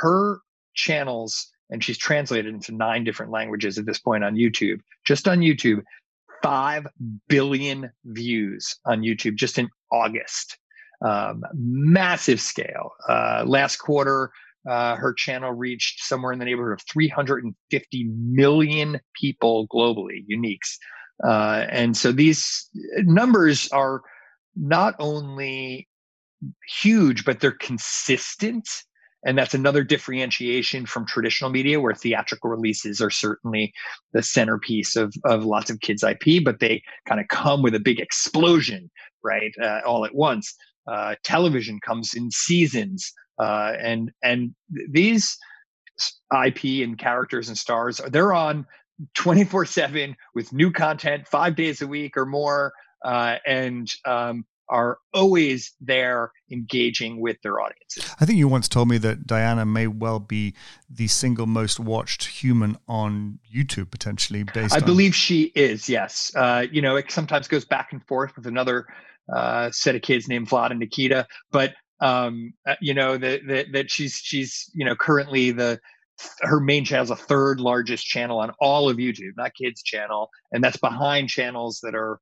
her 0.00 0.40
channels 0.74 1.50
and 1.70 1.84
she's 1.84 1.98
translated 1.98 2.54
into 2.54 2.72
nine 2.72 3.04
different 3.04 3.32
languages 3.32 3.78
at 3.78 3.86
this 3.86 3.98
point 3.98 4.24
on 4.24 4.34
YouTube. 4.34 4.80
Just 5.06 5.28
on 5.28 5.40
YouTube, 5.40 5.82
five 6.42 6.86
billion 7.28 7.90
views 8.04 8.76
on 8.86 9.00
YouTube 9.02 9.34
just 9.34 9.58
in 9.58 9.68
August. 9.92 10.58
Um, 11.04 11.42
massive 11.54 12.40
scale. 12.40 12.90
Uh, 13.08 13.44
last 13.46 13.76
quarter, 13.76 14.32
uh, 14.68 14.96
her 14.96 15.12
channel 15.14 15.52
reached 15.52 16.02
somewhere 16.02 16.32
in 16.32 16.38
the 16.38 16.44
neighborhood 16.44 16.74
of 16.74 16.86
350 16.92 18.04
million 18.04 19.00
people 19.14 19.66
globally, 19.68 20.24
uniques. 20.30 20.76
Uh, 21.26 21.66
and 21.70 21.96
so 21.96 22.12
these 22.12 22.68
numbers 22.98 23.68
are 23.72 24.02
not 24.54 24.94
only 24.98 25.88
huge, 26.80 27.24
but 27.24 27.40
they're 27.40 27.50
consistent. 27.52 28.68
And 29.24 29.36
that's 29.36 29.54
another 29.54 29.82
differentiation 29.82 30.86
from 30.86 31.06
traditional 31.06 31.50
media 31.50 31.80
where 31.80 31.94
theatrical 31.94 32.50
releases 32.50 33.00
are 33.00 33.10
certainly 33.10 33.72
the 34.12 34.22
centerpiece 34.22 34.94
of, 34.94 35.12
of 35.24 35.44
lots 35.44 35.70
of 35.70 35.80
kids' 35.80 36.04
IP, 36.04 36.44
but 36.44 36.60
they 36.60 36.82
kind 37.06 37.20
of 37.20 37.26
come 37.28 37.62
with 37.62 37.74
a 37.74 37.80
big 37.80 37.98
explosion, 37.98 38.90
right? 39.24 39.52
Uh, 39.60 39.80
all 39.84 40.04
at 40.04 40.14
once. 40.14 40.54
Uh, 40.86 41.16
television 41.24 41.80
comes 41.80 42.14
in 42.14 42.30
seasons 42.30 43.12
uh, 43.38 43.72
and 43.80 44.10
and 44.22 44.54
these 44.90 45.38
IP 46.32 46.84
and 46.84 46.96
characters 46.98 47.48
and 47.48 47.58
stars 47.58 48.00
they're 48.10 48.32
on 48.32 48.66
24 49.14 49.64
7 49.66 50.16
with 50.34 50.52
new 50.52 50.70
content 50.70 51.26
five 51.26 51.56
days 51.56 51.82
a 51.82 51.86
week 51.86 52.16
or 52.16 52.26
more 52.26 52.72
uh, 53.04 53.36
and 53.46 53.90
um, 54.04 54.44
are 54.68 54.98
always 55.14 55.72
there 55.80 56.32
engaging 56.50 57.20
with 57.20 57.36
their 57.42 57.60
audiences. 57.60 58.04
I 58.20 58.24
think 58.24 58.38
you 58.38 58.48
once 58.48 58.68
told 58.68 58.88
me 58.88 58.98
that 58.98 59.26
Diana 59.26 59.64
may 59.64 59.86
well 59.86 60.18
be 60.18 60.54
the 60.90 61.06
single 61.06 61.46
most 61.46 61.80
watched 61.80 62.24
human 62.24 62.76
on 62.86 63.38
YouTube, 63.54 63.90
potentially 63.90 64.42
based. 64.42 64.74
I 64.74 64.78
on- 64.78 64.84
believe 64.84 65.14
she 65.14 65.44
is. 65.54 65.88
Yes, 65.88 66.32
uh, 66.36 66.66
you 66.70 66.82
know, 66.82 66.96
it 66.96 67.10
sometimes 67.10 67.48
goes 67.48 67.64
back 67.64 67.92
and 67.92 68.04
forth 68.06 68.36
with 68.36 68.46
another 68.46 68.86
uh, 69.34 69.70
set 69.70 69.94
of 69.94 70.02
kids 70.02 70.28
named 70.28 70.48
Vlad 70.48 70.70
and 70.70 70.80
Nikita, 70.80 71.26
but 71.50 71.74
um, 72.00 72.52
uh, 72.66 72.76
you 72.80 72.94
know 72.94 73.16
that, 73.16 73.46
that 73.46 73.72
that 73.72 73.90
she's 73.90 74.16
she's 74.16 74.70
you 74.74 74.84
know 74.84 74.94
currently 74.94 75.50
the 75.50 75.80
her 76.40 76.60
main 76.60 76.84
channel 76.84 77.04
is 77.04 77.10
a 77.10 77.16
third 77.16 77.60
largest 77.60 78.04
channel 78.04 78.40
on 78.40 78.52
all 78.60 78.88
of 78.88 78.96
YouTube, 78.96 79.36
not 79.36 79.52
kids 79.54 79.82
channel, 79.82 80.30
and 80.52 80.62
that's 80.62 80.76
behind 80.76 81.28
channels 81.28 81.80
that 81.82 81.94
are 81.94 82.20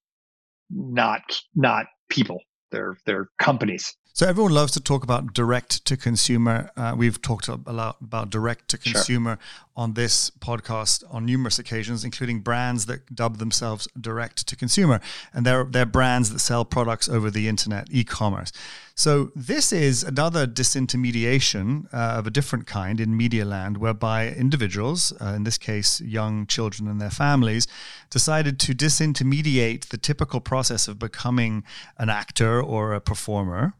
not 0.70 1.40
not 1.54 1.86
people. 2.08 2.40
They're 2.70 2.96
they're 3.06 3.28
companies. 3.38 3.94
So 4.16 4.26
everyone 4.26 4.54
loves 4.54 4.72
to 4.72 4.80
talk 4.80 5.04
about 5.04 5.34
direct 5.34 5.84
to 5.84 5.94
consumer. 5.94 6.70
Uh, 6.74 6.94
we've 6.96 7.20
talked 7.20 7.48
a 7.48 7.56
lot 7.70 7.98
about 8.00 8.30
direct 8.30 8.66
to 8.68 8.78
consumer 8.78 9.32
sure. 9.32 9.72
on 9.76 9.92
this 9.92 10.30
podcast 10.30 11.04
on 11.10 11.26
numerous 11.26 11.58
occasions, 11.58 12.02
including 12.02 12.40
brands 12.40 12.86
that 12.86 13.14
dub 13.14 13.36
themselves 13.36 13.86
direct 14.00 14.46
to 14.46 14.56
consumer, 14.56 15.02
and 15.34 15.44
they're 15.44 15.64
they're 15.64 15.84
brands 15.84 16.30
that 16.30 16.38
sell 16.38 16.64
products 16.64 17.10
over 17.10 17.30
the 17.30 17.46
internet, 17.46 17.88
e-commerce. 17.90 18.52
So 18.94 19.32
this 19.36 19.70
is 19.70 20.02
another 20.02 20.46
disintermediation 20.46 21.92
uh, 21.92 22.16
of 22.16 22.26
a 22.26 22.30
different 22.30 22.66
kind 22.66 23.00
in 23.00 23.14
media 23.18 23.44
land, 23.44 23.76
whereby 23.76 24.28
individuals, 24.28 25.12
uh, 25.20 25.34
in 25.36 25.44
this 25.44 25.58
case 25.58 26.00
young 26.00 26.46
children 26.46 26.88
and 26.88 27.02
their 27.02 27.10
families, 27.10 27.66
decided 28.08 28.58
to 28.60 28.72
disintermediate 28.72 29.88
the 29.88 29.98
typical 29.98 30.40
process 30.40 30.88
of 30.88 30.98
becoming 30.98 31.64
an 31.98 32.08
actor 32.08 32.62
or 32.62 32.94
a 32.94 33.00
performer 33.02 33.74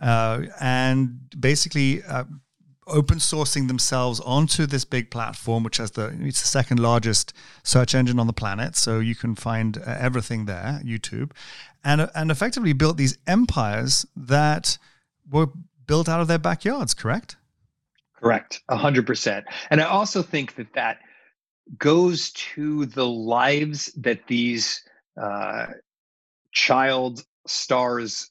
uh, 0.00 0.42
and 0.60 1.18
basically 1.38 2.02
uh, 2.04 2.24
open 2.86 3.18
sourcing 3.18 3.68
themselves 3.68 4.20
onto 4.20 4.66
this 4.66 4.84
big 4.84 5.10
platform, 5.10 5.62
which 5.62 5.76
has 5.76 5.92
the 5.92 6.16
it's 6.20 6.40
the 6.40 6.46
second 6.46 6.80
largest 6.80 7.32
search 7.62 7.94
engine 7.94 8.18
on 8.18 8.26
the 8.26 8.32
planet. 8.32 8.76
So 8.76 8.98
you 8.98 9.14
can 9.14 9.34
find 9.34 9.78
uh, 9.78 9.96
everything 9.98 10.46
there, 10.46 10.80
YouTube, 10.84 11.32
and 11.84 12.10
and 12.14 12.30
effectively 12.30 12.72
built 12.72 12.96
these 12.96 13.18
empires 13.26 14.06
that 14.16 14.78
were 15.30 15.48
built 15.86 16.08
out 16.08 16.20
of 16.20 16.28
their 16.28 16.38
backyards. 16.38 16.94
Correct. 16.94 17.36
Correct, 18.20 18.62
hundred 18.68 19.06
percent. 19.06 19.46
And 19.70 19.80
I 19.80 19.84
also 19.84 20.22
think 20.22 20.56
that 20.56 20.72
that 20.74 20.98
goes 21.78 22.30
to 22.32 22.86
the 22.86 23.06
lives 23.06 23.92
that 23.96 24.26
these 24.26 24.82
uh, 25.20 25.66
child 26.52 27.24
stars 27.46 28.30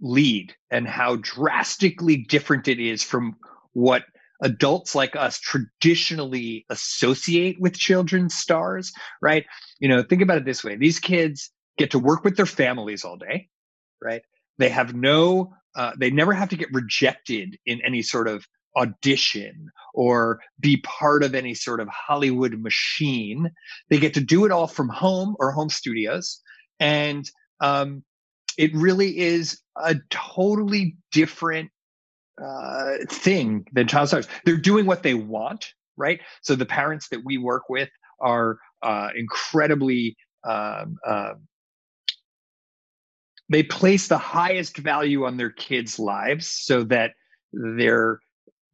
lead 0.00 0.54
and 0.70 0.86
how 0.86 1.16
drastically 1.16 2.16
different 2.16 2.68
it 2.68 2.80
is 2.80 3.02
from 3.02 3.36
what 3.72 4.04
adults 4.42 4.94
like 4.94 5.16
us 5.16 5.40
traditionally 5.40 6.66
associate 6.68 7.56
with 7.60 7.74
children's 7.74 8.34
stars, 8.34 8.92
right? 9.22 9.46
You 9.80 9.88
know, 9.88 10.02
think 10.02 10.22
about 10.22 10.38
it 10.38 10.44
this 10.44 10.62
way 10.62 10.76
these 10.76 10.98
kids 10.98 11.50
get 11.78 11.90
to 11.92 11.98
work 11.98 12.24
with 12.24 12.36
their 12.36 12.46
families 12.46 13.04
all 13.04 13.16
day, 13.16 13.48
right? 14.02 14.22
They 14.58 14.68
have 14.68 14.94
no, 14.94 15.54
uh, 15.74 15.92
they 15.98 16.10
never 16.10 16.32
have 16.32 16.50
to 16.50 16.56
get 16.56 16.72
rejected 16.72 17.58
in 17.66 17.80
any 17.84 18.02
sort 18.02 18.28
of 18.28 18.46
audition 18.76 19.70
or 19.94 20.40
be 20.60 20.78
part 20.78 21.22
of 21.22 21.34
any 21.34 21.54
sort 21.54 21.80
of 21.80 21.88
Hollywood 21.88 22.60
machine. 22.60 23.50
They 23.88 23.98
get 23.98 24.14
to 24.14 24.20
do 24.20 24.44
it 24.44 24.52
all 24.52 24.66
from 24.66 24.88
home 24.88 25.34
or 25.38 25.50
home 25.50 25.70
studios. 25.70 26.40
And 26.78 27.28
um, 27.60 28.04
it 28.56 28.74
really 28.74 29.18
is 29.18 29.60
a 29.76 29.96
totally 30.10 30.96
different 31.12 31.70
uh, 32.42 32.92
thing 33.08 33.66
than 33.72 33.88
child 33.88 34.08
stars. 34.08 34.28
They're 34.44 34.56
doing 34.56 34.86
what 34.86 35.02
they 35.02 35.14
want, 35.14 35.72
right? 35.96 36.20
So 36.42 36.54
the 36.54 36.66
parents 36.66 37.08
that 37.08 37.24
we 37.24 37.38
work 37.38 37.68
with 37.68 37.88
are 38.20 38.58
uh, 38.82 39.08
incredibly. 39.16 40.16
Um, 40.44 40.96
uh, 41.04 41.34
they 43.48 43.62
place 43.62 44.08
the 44.08 44.18
highest 44.18 44.76
value 44.76 45.24
on 45.24 45.36
their 45.36 45.50
kids' 45.50 45.98
lives 45.98 46.48
so 46.48 46.82
that 46.84 47.12
they're 47.52 48.20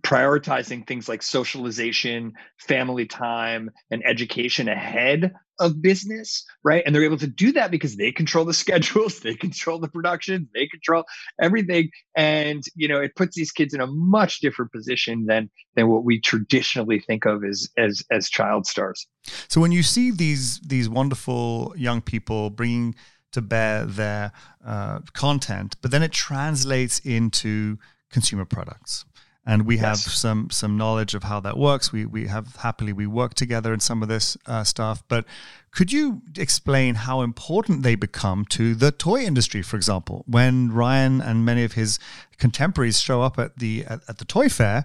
prioritizing 0.02 0.86
things 0.86 1.08
like 1.08 1.22
socialization, 1.22 2.32
family 2.58 3.06
time, 3.06 3.70
and 3.90 4.02
education 4.04 4.68
ahead 4.68 5.32
of 5.60 5.80
business, 5.80 6.44
right? 6.64 6.82
And 6.84 6.94
they're 6.94 7.04
able 7.04 7.18
to 7.18 7.26
do 7.26 7.52
that 7.52 7.70
because 7.70 7.96
they 7.96 8.10
control 8.10 8.44
the 8.44 8.54
schedules, 8.64 9.20
they 9.20 9.34
control 9.34 9.78
the 9.78 9.88
production, 9.88 10.48
they 10.54 10.66
control 10.66 11.04
everything. 11.40 11.90
And 12.16 12.62
you 12.74 12.88
know, 12.88 13.00
it 13.00 13.14
puts 13.14 13.36
these 13.36 13.52
kids 13.52 13.74
in 13.74 13.80
a 13.80 13.86
much 13.86 14.40
different 14.40 14.72
position 14.72 15.26
than 15.26 15.50
than 15.76 15.88
what 15.88 16.04
we 16.04 16.20
traditionally 16.20 17.00
think 17.00 17.24
of 17.24 17.44
as 17.44 17.68
as 17.78 18.02
as 18.10 18.28
child 18.28 18.66
stars. 18.66 19.06
So 19.48 19.60
when 19.60 19.72
you 19.72 19.82
see 19.82 20.10
these 20.10 20.60
these 20.60 20.88
wonderful 20.88 21.74
young 21.76 22.00
people 22.00 22.50
bringing 22.50 22.94
to 23.32 23.40
bear 23.40 23.86
their 23.86 24.32
uh, 24.64 24.98
content, 25.14 25.76
but 25.80 25.90
then 25.90 26.02
it 26.02 26.12
translates 26.12 26.98
into 26.98 27.78
consumer 28.10 28.44
products 28.44 29.06
and 29.44 29.66
we 29.66 29.76
yes. 29.76 29.84
have 29.84 29.98
some 29.98 30.50
some 30.50 30.76
knowledge 30.76 31.14
of 31.14 31.24
how 31.24 31.40
that 31.40 31.58
works. 31.58 31.92
We 31.92 32.06
we 32.06 32.28
have 32.28 32.56
happily 32.56 32.92
we 32.92 33.06
work 33.06 33.34
together 33.34 33.72
in 33.74 33.80
some 33.80 34.02
of 34.02 34.08
this 34.08 34.36
uh, 34.46 34.64
stuff. 34.64 35.02
But 35.08 35.24
could 35.72 35.92
you 35.92 36.22
explain 36.36 36.94
how 36.94 37.22
important 37.22 37.82
they 37.82 37.94
become 37.94 38.44
to 38.46 38.74
the 38.74 38.92
toy 38.92 39.22
industry, 39.22 39.62
for 39.62 39.76
example, 39.76 40.24
when 40.26 40.70
Ryan 40.70 41.20
and 41.20 41.44
many 41.44 41.64
of 41.64 41.72
his 41.72 41.98
contemporaries 42.38 43.00
show 43.00 43.22
up 43.22 43.38
at 43.38 43.58
the 43.58 43.84
at, 43.86 44.00
at 44.08 44.18
the 44.18 44.24
toy 44.24 44.48
fair? 44.48 44.84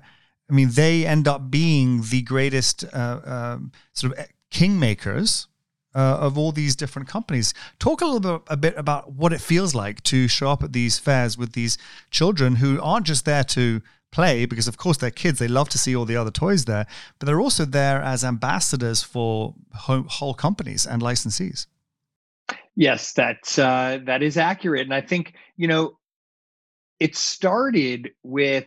I 0.50 0.54
mean, 0.54 0.70
they 0.72 1.06
end 1.06 1.28
up 1.28 1.52
being 1.52 2.04
the 2.10 2.22
greatest 2.22 2.86
uh, 2.94 3.20
uh, 3.26 3.58
sort 3.92 4.18
of 4.18 4.26
kingmakers 4.50 5.48
uh, 5.94 6.18
of 6.20 6.38
all 6.38 6.52
these 6.52 6.76
different 6.76 7.08
companies. 7.08 7.54
Talk 7.80 8.02
a 8.02 8.06
little 8.06 8.40
bit 8.40 8.48
a 8.48 8.58
bit 8.58 8.74
about 8.78 9.12
what 9.12 9.34
it 9.34 9.42
feels 9.42 9.76
like 9.76 10.02
to 10.04 10.28
show 10.28 10.50
up 10.50 10.64
at 10.64 10.74
these 10.74 10.98
fairs 10.98 11.38
with 11.38 11.54
these 11.54 11.78
children 12.12 12.56
who 12.56 12.82
aren't 12.82 13.06
just 13.06 13.26
there 13.26 13.44
to 13.44 13.82
play 14.12 14.46
because 14.46 14.68
of 14.68 14.78
course 14.78 14.98
they're 14.98 15.12
kids 15.12 15.40
they 15.40 15.48
love 15.48 15.70
to 15.70 15.78
see 15.78 15.96
all 15.96 16.06
the 16.06 16.16
other 16.16 16.32
toys 16.32 16.66
there 16.66 16.86
but 17.20 17.26
they're 17.26 17.42
also 17.42 17.66
there 17.66 18.02
as 18.02 18.24
ambassadors 18.24 19.04
for 19.04 19.54
whole, 19.74 20.34
companies 20.34 20.86
and 20.86 21.02
licensees 21.02 21.68
yes 22.76 23.14
that 23.14 23.60
uh, 23.60 24.00
that 24.06 24.24
is 24.24 24.38
accurate 24.38 24.84
and 24.84 24.94
i 24.94 25.02
think 25.02 25.34
you 25.58 25.68
know 25.68 25.98
it 27.00 27.16
started 27.16 28.12
with 28.24 28.66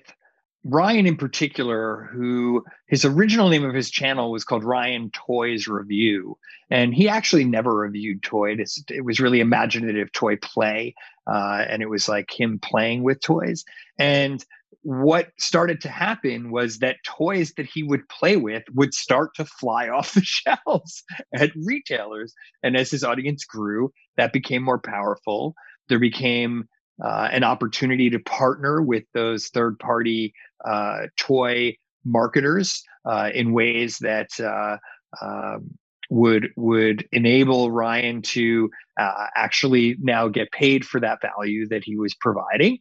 Ryan 0.65 1.07
in 1.07 1.17
particular, 1.17 2.09
who 2.13 2.65
his 2.87 3.05
original 3.05 3.49
name 3.49 3.65
of 3.65 3.75
his 3.75 3.91
channel 3.91 4.31
was 4.31 4.45
called 4.45 4.63
Ryan 4.63 5.11
Toys 5.11 5.67
Review, 5.67 6.37
and 6.69 6.95
he 6.95 7.09
actually 7.09 7.45
never 7.45 7.75
reviewed 7.75 8.23
toys. 8.23 8.85
It 8.91 9.05
was 9.05 9.21
really 9.21 9.41
imaginative 9.41 10.13
toy 10.13 10.37
play, 10.37 10.95
uh, 11.27 11.65
and 11.67 11.81
it 11.81 11.89
was 11.89 12.09
like 12.09 12.31
him 12.31 12.59
playing 12.59 13.03
with 13.03 13.23
toys. 13.23 13.65
And 13.99 14.45
what 14.83 15.29
started 15.39 15.81
to 15.83 15.89
happen 15.89 16.51
was 16.51 16.79
that 16.79 16.97
toys 17.05 17.53
that 17.57 17.67
he 17.67 17.83
would 17.83 18.09
play 18.09 18.37
with 18.37 18.63
would 18.75 18.95
start 18.95 19.35
to 19.35 19.45
fly 19.45 19.89
off 19.91 20.15
the 20.15 20.25
shelves 20.25 21.03
at 21.35 21.51
retailers. 21.65 22.35
And 22.63 22.77
as 22.77 22.91
his 22.91 23.05
audience 23.05 23.45
grew, 23.45 23.93
that 24.17 24.33
became 24.33 24.63
more 24.63 24.81
powerful. 24.81 25.55
There 25.89 25.99
became 25.99 26.69
uh, 27.03 27.29
an 27.33 27.45
opportunity 27.45 28.11
to 28.11 28.19
partner 28.21 28.83
with 28.83 29.05
those 29.15 29.49
third 29.49 29.79
party 29.79 30.35
uh, 30.65 31.07
toy 31.17 31.77
marketers 32.05 32.83
uh, 33.05 33.31
in 33.35 33.53
ways 33.53 33.99
that 33.99 34.29
uh, 34.41 34.77
um, 35.23 35.71
would 36.11 36.51
would 36.57 37.07
enable 37.13 37.71
Ryan 37.71 38.21
to 38.23 38.69
uh, 38.99 39.27
actually 39.37 39.97
now 40.01 40.29
get 40.29 40.51
paid 40.53 40.85
for 40.85 41.01
that 41.01 41.21
value 41.23 41.69
that 41.69 41.85
he 41.85 41.97
was 41.97 42.15
providing. 42.15 42.79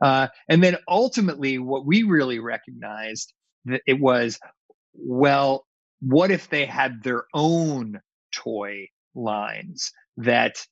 Uh, 0.00 0.28
and 0.48 0.62
then 0.62 0.76
ultimately, 0.88 1.58
what 1.58 1.86
we 1.86 2.02
really 2.02 2.38
recognized 2.38 3.32
that 3.66 3.82
it 3.86 4.00
was, 4.00 4.38
well, 4.94 5.66
what 6.00 6.30
if 6.30 6.48
they 6.48 6.64
had 6.64 7.02
their 7.02 7.24
own 7.34 8.00
toy 8.34 8.88
lines 9.14 9.92
that 10.16 10.64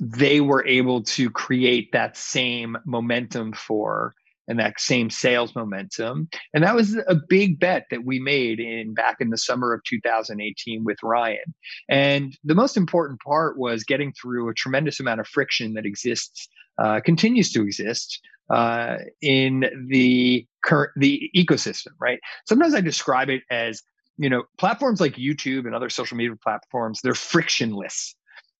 they 0.00 0.40
were 0.40 0.66
able 0.66 1.02
to 1.02 1.30
create 1.30 1.92
that 1.92 2.16
same 2.16 2.76
momentum 2.84 3.52
for 3.52 4.14
and 4.48 4.60
that 4.60 4.78
same 4.78 5.10
sales 5.10 5.54
momentum. 5.54 6.28
And 6.54 6.62
that 6.62 6.74
was 6.74 6.96
a 7.08 7.16
big 7.28 7.58
bet 7.58 7.86
that 7.90 8.04
we 8.04 8.20
made 8.20 8.60
in 8.60 8.94
back 8.94 9.16
in 9.20 9.30
the 9.30 9.38
summer 9.38 9.72
of 9.72 9.82
2018 9.84 10.84
with 10.84 10.98
Ryan. 11.02 11.54
And 11.88 12.36
the 12.44 12.54
most 12.54 12.76
important 12.76 13.20
part 13.20 13.58
was 13.58 13.84
getting 13.84 14.12
through 14.12 14.48
a 14.48 14.54
tremendous 14.54 15.00
amount 15.00 15.20
of 15.20 15.26
friction 15.26 15.74
that 15.74 15.86
exists, 15.86 16.48
uh, 16.78 17.00
continues 17.04 17.52
to 17.52 17.62
exist 17.62 18.20
uh, 18.52 18.96
in 19.20 19.64
the 19.88 20.46
current 20.64 20.92
the 20.96 21.30
ecosystem. 21.36 21.88
Right. 22.00 22.18
Sometimes 22.46 22.74
I 22.74 22.80
describe 22.80 23.28
it 23.28 23.42
as 23.50 23.82
you 24.18 24.30
know 24.30 24.44
platforms 24.58 25.00
like 25.00 25.14
YouTube 25.16 25.66
and 25.66 25.74
other 25.74 25.90
social 25.90 26.16
media 26.16 26.36
platforms. 26.42 27.00
They're 27.02 27.14
frictionless. 27.14 28.14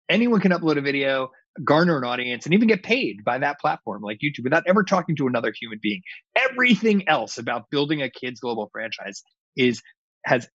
Anyone 0.09 0.41
can 0.41 0.53
upload 0.53 0.79
a 0.79 0.83
video 0.83 1.31
garner 1.65 1.97
an 1.97 2.05
audience 2.05 2.45
and 2.45 2.55
even 2.55 2.69
get 2.69 2.83
paid 2.83 3.25
by 3.25 3.39
that 3.39 3.59
platform 3.59 4.03
like 4.03 4.19
YouTube 4.23 4.45
without 4.45 4.65
ever 4.67 4.83
talking 4.83 5.17
to 5.17 5.27
another 5.27 5.53
human 5.59 5.79
being. 5.83 6.03
Everything 6.37 7.09
else 7.09 7.39
about 7.39 7.71
building 7.71 8.03
a 8.03 8.11
kids 8.11 8.41
global 8.41 8.69
franchise 8.73 9.23
is 9.57 9.83
has 10.25 10.49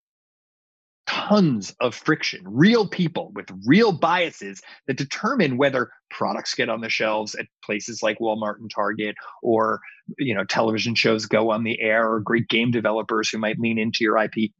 tons 1.12 1.74
of 1.80 1.94
friction, 1.94 2.40
real 2.44 2.86
people 2.86 3.32
with 3.34 3.46
real 3.66 3.92
biases 3.92 4.62
that 4.86 4.96
determine 4.96 5.56
whether 5.56 5.90
products 6.10 6.54
get 6.54 6.68
on 6.68 6.80
the 6.80 6.88
shelves 6.88 7.34
at 7.34 7.46
places 7.64 8.02
like 8.02 8.18
Walmart 8.18 8.56
and 8.58 8.70
Target 8.74 9.14
or 9.42 9.80
you 10.18 10.34
know 10.34 10.44
television 10.44 10.94
shows 10.94 11.26
go 11.26 11.50
on 11.50 11.64
the 11.64 11.80
air 11.80 12.10
or 12.10 12.20
great 12.20 12.48
game 12.48 12.70
developers 12.70 13.28
who 13.28 13.38
might 13.38 13.58
lean 13.58 13.78
into 13.78 13.98
your 14.00 14.18
IP 14.18 14.50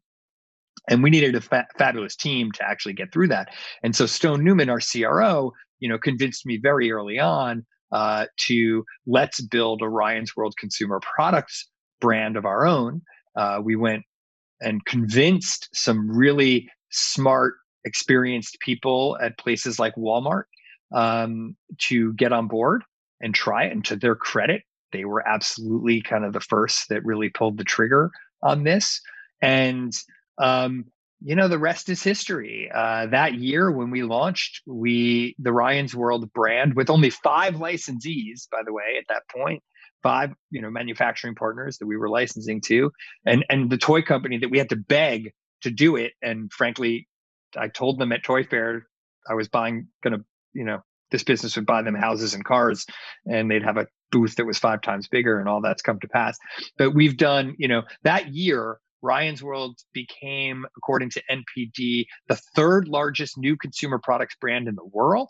and 0.89 1.03
we 1.03 1.11
needed 1.11 1.35
a 1.35 1.41
fa- 1.41 1.67
fabulous 1.77 2.17
team 2.17 2.51
to 2.53 2.65
actually 2.65 2.93
get 2.93 3.13
through 3.13 3.29
that 3.29 3.49
and 3.83 3.95
so 3.95 4.07
stone 4.07 4.45
newman 4.45 4.71
our 4.71 4.81
cro 4.81 5.53
you 5.83 5.89
know, 5.89 5.99
convinced 5.99 6.47
me 6.47 6.59
very 6.59 6.93
early 6.93 7.19
on 7.19 7.67
uh, 7.91 8.27
to 8.37 8.85
let's 9.05 9.41
build 9.43 9.83
a 9.83 9.89
Ryan's 9.89 10.35
World 10.37 10.55
consumer 10.57 11.01
products 11.01 11.69
brand 12.01 12.37
of 12.37 12.47
our 12.47 12.65
own. 12.65 13.03
Uh, 13.37 13.59
we 13.63 13.75
went 13.75 14.05
and 14.63 14.85
convinced 14.85 15.69
some 15.75 16.11
really 16.11 16.69
smart, 16.91 17.55
experienced 17.85 18.59
people 18.61 19.19
at 19.23 19.39
places 19.39 19.79
like 19.79 19.95
Walmart 19.97 20.45
um, 20.95 21.57
to 21.79 22.13
get 22.15 22.33
on 22.33 22.49
board 22.49 22.83
and 23.21 23.35
try 23.35 23.65
it. 23.65 23.73
And 23.73 23.85
to 23.87 23.97
their 23.97 24.15
credit, 24.15 24.63
they 24.93 25.05
were 25.05 25.27
absolutely 25.27 26.03
kind 26.03 26.25
of 26.25 26.33
the 26.33 26.41
first 26.41 26.89
that 26.89 27.05
really 27.05 27.29
pulled 27.29 27.59
the 27.59 27.65
trigger 27.65 28.11
on 28.43 28.65
this. 28.65 29.01
And 29.41 29.93
um, 30.39 30.87
you 31.25 31.37
know 31.37 31.49
the 31.49 31.59
rest 31.59 31.89
is 31.89 32.03
history 32.03 32.71
uh, 32.75 33.07
that 33.07 33.35
year 33.35 33.71
when 33.71 33.91
we 33.91 34.03
launched 34.03 34.61
we 34.67 35.35
the 35.39 35.53
ryan's 35.53 35.95
world 35.95 36.33
brand 36.33 36.75
with 36.75 36.91
only 36.91 37.11
five 37.11 37.55
licensees 37.55 38.49
by 38.51 38.61
the 38.65 38.73
way 38.73 38.97
at 38.99 39.05
that 39.09 39.23
point 39.35 39.63
five 40.03 40.33
you 40.51 40.61
know 40.61 40.71
manufacturing 40.71 41.35
partners 41.35 41.79
that 41.79 41.87
we 41.87 41.97
were 41.97 42.09
licensing 42.09 42.61
to 42.61 42.91
and 43.27 43.45
and 43.49 43.71
the 43.71 43.79
toy 43.79 44.03
company 44.03 44.39
that 44.39 44.51
we 44.51 44.59
had 44.59 44.69
to 44.69 44.77
beg 44.77 45.33
to 45.63 45.71
do 45.71 45.97
it 45.97 46.13
and 46.23 46.53
frankly 46.53 47.09
i 47.57 47.69
told 47.69 47.99
them 47.99 48.13
at 48.13 48.25
toy 48.25 48.43
fair 48.45 48.87
i 49.29 49.35
was 49.35 49.49
buying 49.49 49.89
gonna 50.03 50.19
you 50.53 50.65
know 50.65 50.81
this 51.11 51.25
business 51.25 51.57
would 51.57 51.67
buy 51.67 51.83
them 51.83 51.95
houses 51.95 52.35
and 52.35 52.45
cars 52.45 52.87
and 53.27 53.51
they'd 53.51 53.63
have 53.63 53.77
a 53.77 53.87
booth 54.11 54.37
that 54.37 54.47
was 54.47 54.59
five 54.59 54.81
times 54.81 55.09
bigger 55.09 55.39
and 55.39 55.49
all 55.49 55.61
that's 55.61 55.83
come 55.83 56.01
to 56.01 56.09
pass 56.09 56.37
but 56.79 56.95
we've 56.95 57.17
done 57.17 57.55
you 57.59 57.69
know 57.69 57.83
that 58.03 58.33
year 58.33 58.79
Ryan's 59.03 59.43
World 59.43 59.81
became, 59.93 60.65
according 60.77 61.11
to 61.11 61.23
NPD, 61.31 62.07
the 62.29 62.41
third 62.55 62.89
largest 62.89 63.37
new 63.37 63.57
consumer 63.57 63.99
products 63.99 64.37
brand 64.41 64.69
in 64.69 64.77
the 64.77 64.85
world. 64.85 65.29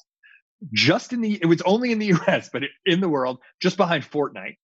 Just 0.73 1.13
in 1.13 1.23
the, 1.23 1.39
it 1.41 1.47
was 1.47 1.63
only 1.63 1.91
in 1.91 1.99
the 1.99 2.07
US, 2.29 2.51
but 2.53 2.63
in 2.87 3.01
the 3.01 3.09
world, 3.09 3.39
just 3.61 3.77
behind 3.77 4.05
Fortnite. 4.05 4.57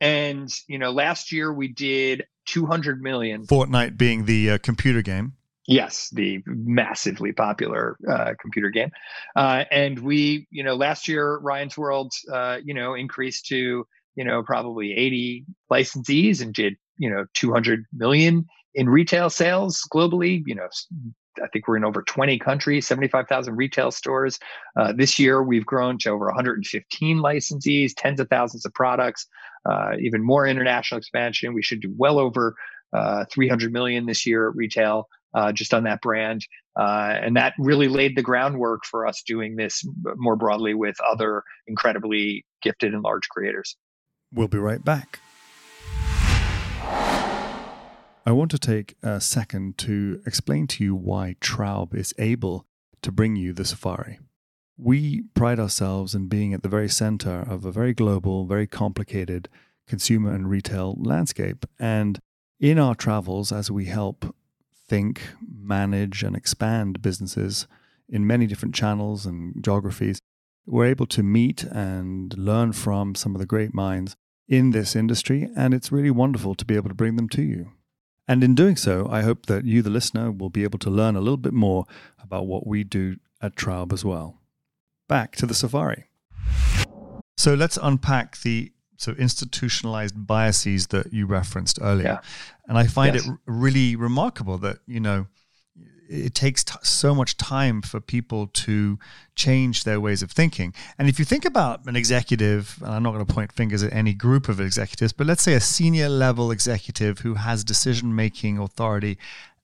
And, 0.00 0.52
you 0.66 0.78
know, 0.78 0.92
last 0.92 1.32
year 1.32 1.52
we 1.52 1.68
did 1.68 2.24
200 2.46 3.02
million. 3.02 3.46
Fortnite 3.46 3.96
being 3.96 4.24
the 4.24 4.52
uh, 4.52 4.58
computer 4.58 5.02
game. 5.02 5.34
Yes, 5.66 6.08
the 6.10 6.42
massively 6.46 7.32
popular 7.32 7.98
uh, 8.10 8.32
computer 8.40 8.70
game. 8.70 8.90
Uh, 9.36 9.64
and 9.70 9.98
we, 9.98 10.46
you 10.50 10.62
know, 10.62 10.74
last 10.74 11.08
year, 11.08 11.36
Ryan's 11.38 11.76
World, 11.76 12.12
uh, 12.32 12.56
you 12.64 12.72
know, 12.72 12.94
increased 12.94 13.46
to, 13.48 13.86
you 14.16 14.24
know, 14.24 14.42
probably 14.42 14.94
80 14.94 15.44
licensees 15.70 16.40
and 16.40 16.54
did, 16.54 16.76
you 16.96 17.10
know, 17.10 17.26
200 17.34 17.84
million 17.92 18.46
in 18.74 18.88
retail 18.88 19.28
sales 19.28 19.86
globally. 19.92 20.42
You 20.46 20.54
know, 20.54 20.68
I 21.42 21.48
think 21.48 21.68
we're 21.68 21.76
in 21.76 21.84
over 21.84 22.02
20 22.02 22.38
countries, 22.38 22.86
75,000 22.86 23.56
retail 23.56 23.90
stores. 23.90 24.38
Uh, 24.76 24.92
this 24.92 25.18
year, 25.18 25.42
we've 25.42 25.66
grown 25.66 25.98
to 25.98 26.10
over 26.10 26.26
115 26.26 27.18
licensees, 27.18 27.92
tens 27.96 28.20
of 28.20 28.28
thousands 28.28 28.64
of 28.64 28.74
products, 28.74 29.26
uh, 29.68 29.92
even 30.00 30.24
more 30.24 30.46
international 30.46 30.98
expansion. 30.98 31.54
We 31.54 31.62
should 31.62 31.80
do 31.80 31.92
well 31.96 32.18
over 32.18 32.54
uh, 32.92 33.24
300 33.30 33.72
million 33.72 34.06
this 34.06 34.26
year 34.26 34.48
at 34.48 34.56
retail 34.56 35.08
uh, 35.34 35.52
just 35.52 35.74
on 35.74 35.84
that 35.84 36.00
brand. 36.00 36.46
Uh, 36.78 37.18
and 37.20 37.36
that 37.36 37.54
really 37.58 37.88
laid 37.88 38.16
the 38.16 38.22
groundwork 38.22 38.84
for 38.84 39.06
us 39.06 39.22
doing 39.26 39.56
this 39.56 39.84
more 40.16 40.36
broadly 40.36 40.74
with 40.74 40.96
other 41.00 41.42
incredibly 41.66 42.44
gifted 42.62 42.94
and 42.94 43.02
large 43.02 43.28
creators. 43.28 43.76
We'll 44.32 44.48
be 44.48 44.58
right 44.58 44.84
back. 44.84 45.20
I 48.28 48.32
want 48.32 48.50
to 48.50 48.58
take 48.58 48.94
a 49.02 49.22
second 49.22 49.78
to 49.78 50.20
explain 50.26 50.66
to 50.66 50.84
you 50.84 50.94
why 50.94 51.36
Traub 51.40 51.94
is 51.94 52.12
able 52.18 52.66
to 53.00 53.10
bring 53.10 53.36
you 53.36 53.54
the 53.54 53.64
safari. 53.64 54.18
We 54.76 55.22
pride 55.32 55.58
ourselves 55.58 56.14
in 56.14 56.28
being 56.28 56.52
at 56.52 56.62
the 56.62 56.68
very 56.68 56.90
center 56.90 57.40
of 57.48 57.64
a 57.64 57.72
very 57.72 57.94
global, 57.94 58.44
very 58.44 58.66
complicated 58.66 59.48
consumer 59.86 60.30
and 60.34 60.50
retail 60.50 60.94
landscape. 60.98 61.64
And 61.78 62.18
in 62.60 62.78
our 62.78 62.94
travels, 62.94 63.50
as 63.50 63.70
we 63.70 63.86
help 63.86 64.36
think, 64.86 65.22
manage, 65.50 66.22
and 66.22 66.36
expand 66.36 67.00
businesses 67.00 67.66
in 68.10 68.26
many 68.26 68.46
different 68.46 68.74
channels 68.74 69.24
and 69.24 69.54
geographies. 69.64 70.20
We're 70.66 70.84
able 70.84 71.06
to 71.06 71.22
meet 71.22 71.64
and 71.64 72.36
learn 72.36 72.74
from 72.74 73.14
some 73.14 73.34
of 73.34 73.38
the 73.38 73.46
great 73.46 73.72
minds 73.72 74.16
in 74.46 74.72
this 74.72 74.94
industry, 74.94 75.48
and 75.56 75.72
it's 75.72 75.90
really 75.90 76.10
wonderful 76.10 76.54
to 76.56 76.66
be 76.66 76.76
able 76.76 76.90
to 76.90 76.94
bring 76.94 77.16
them 77.16 77.30
to 77.30 77.40
you. 77.40 77.72
And 78.28 78.44
in 78.44 78.54
doing 78.54 78.76
so, 78.76 79.08
I 79.10 79.22
hope 79.22 79.46
that 79.46 79.64
you, 79.64 79.80
the 79.80 79.90
listener, 79.90 80.30
will 80.30 80.50
be 80.50 80.62
able 80.62 80.78
to 80.80 80.90
learn 80.90 81.16
a 81.16 81.20
little 81.20 81.38
bit 81.38 81.54
more 81.54 81.86
about 82.22 82.46
what 82.46 82.66
we 82.66 82.84
do 82.84 83.16
at 83.40 83.56
Traub 83.56 83.92
as 83.92 84.04
well. 84.04 84.36
Back 85.08 85.34
to 85.36 85.46
the 85.46 85.54
safari. 85.54 86.04
So 87.38 87.54
let's 87.54 87.78
unpack 87.80 88.40
the 88.42 88.72
so 88.98 89.12
institutionalized 89.12 90.26
biases 90.26 90.88
that 90.88 91.12
you 91.12 91.24
referenced 91.24 91.78
earlier. 91.80 92.20
Yeah. 92.20 92.20
And 92.66 92.76
I 92.76 92.86
find 92.86 93.14
yes. 93.14 93.26
it 93.26 93.30
r- 93.30 93.38
really 93.46 93.96
remarkable 93.96 94.58
that, 94.58 94.78
you 94.86 95.00
know, 95.00 95.26
it 96.08 96.34
takes 96.34 96.64
t- 96.64 96.74
so 96.82 97.14
much 97.14 97.36
time 97.36 97.82
for 97.82 98.00
people 98.00 98.46
to 98.46 98.98
change 99.34 99.84
their 99.84 100.00
ways 100.00 100.22
of 100.22 100.30
thinking. 100.30 100.74
And 100.98 101.08
if 101.08 101.18
you 101.18 101.24
think 101.24 101.44
about 101.44 101.86
an 101.86 101.96
executive, 101.96 102.78
and 102.82 102.92
I'm 102.92 103.02
not 103.02 103.12
going 103.12 103.24
to 103.24 103.32
point 103.32 103.52
fingers 103.52 103.82
at 103.82 103.92
any 103.92 104.14
group 104.14 104.48
of 104.48 104.60
executives, 104.60 105.12
but 105.12 105.26
let's 105.26 105.42
say 105.42 105.54
a 105.54 105.60
senior 105.60 106.08
level 106.08 106.50
executive 106.50 107.20
who 107.20 107.34
has 107.34 107.62
decision 107.62 108.14
making 108.14 108.58
authority 108.58 109.18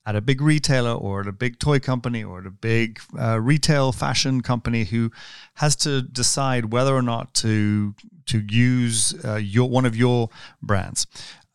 at 0.07 0.14
a 0.14 0.20
big 0.20 0.40
retailer 0.40 0.92
or 0.92 1.22
at 1.22 1.27
a 1.27 1.33
big 1.33 1.59
toy 1.59 1.79
company 1.79 2.22
or 2.22 2.40
at 2.40 2.46
a 2.46 2.50
big 2.50 3.00
uh, 3.18 3.40
retail 3.40 3.90
fashion 3.90 4.42
company 4.42 4.85
who 4.85 5.11
has 5.55 5.74
to 5.74 6.03
decide 6.03 6.72
whether 6.72 6.94
or 6.94 7.03
not 7.03 7.33
to 7.35 7.94
to 8.27 8.40
use 8.40 9.14
uh, 9.24 9.37
your 9.37 9.68
one 9.68 9.87
of 9.87 9.96
your 9.96 10.29
brands. 10.62 11.07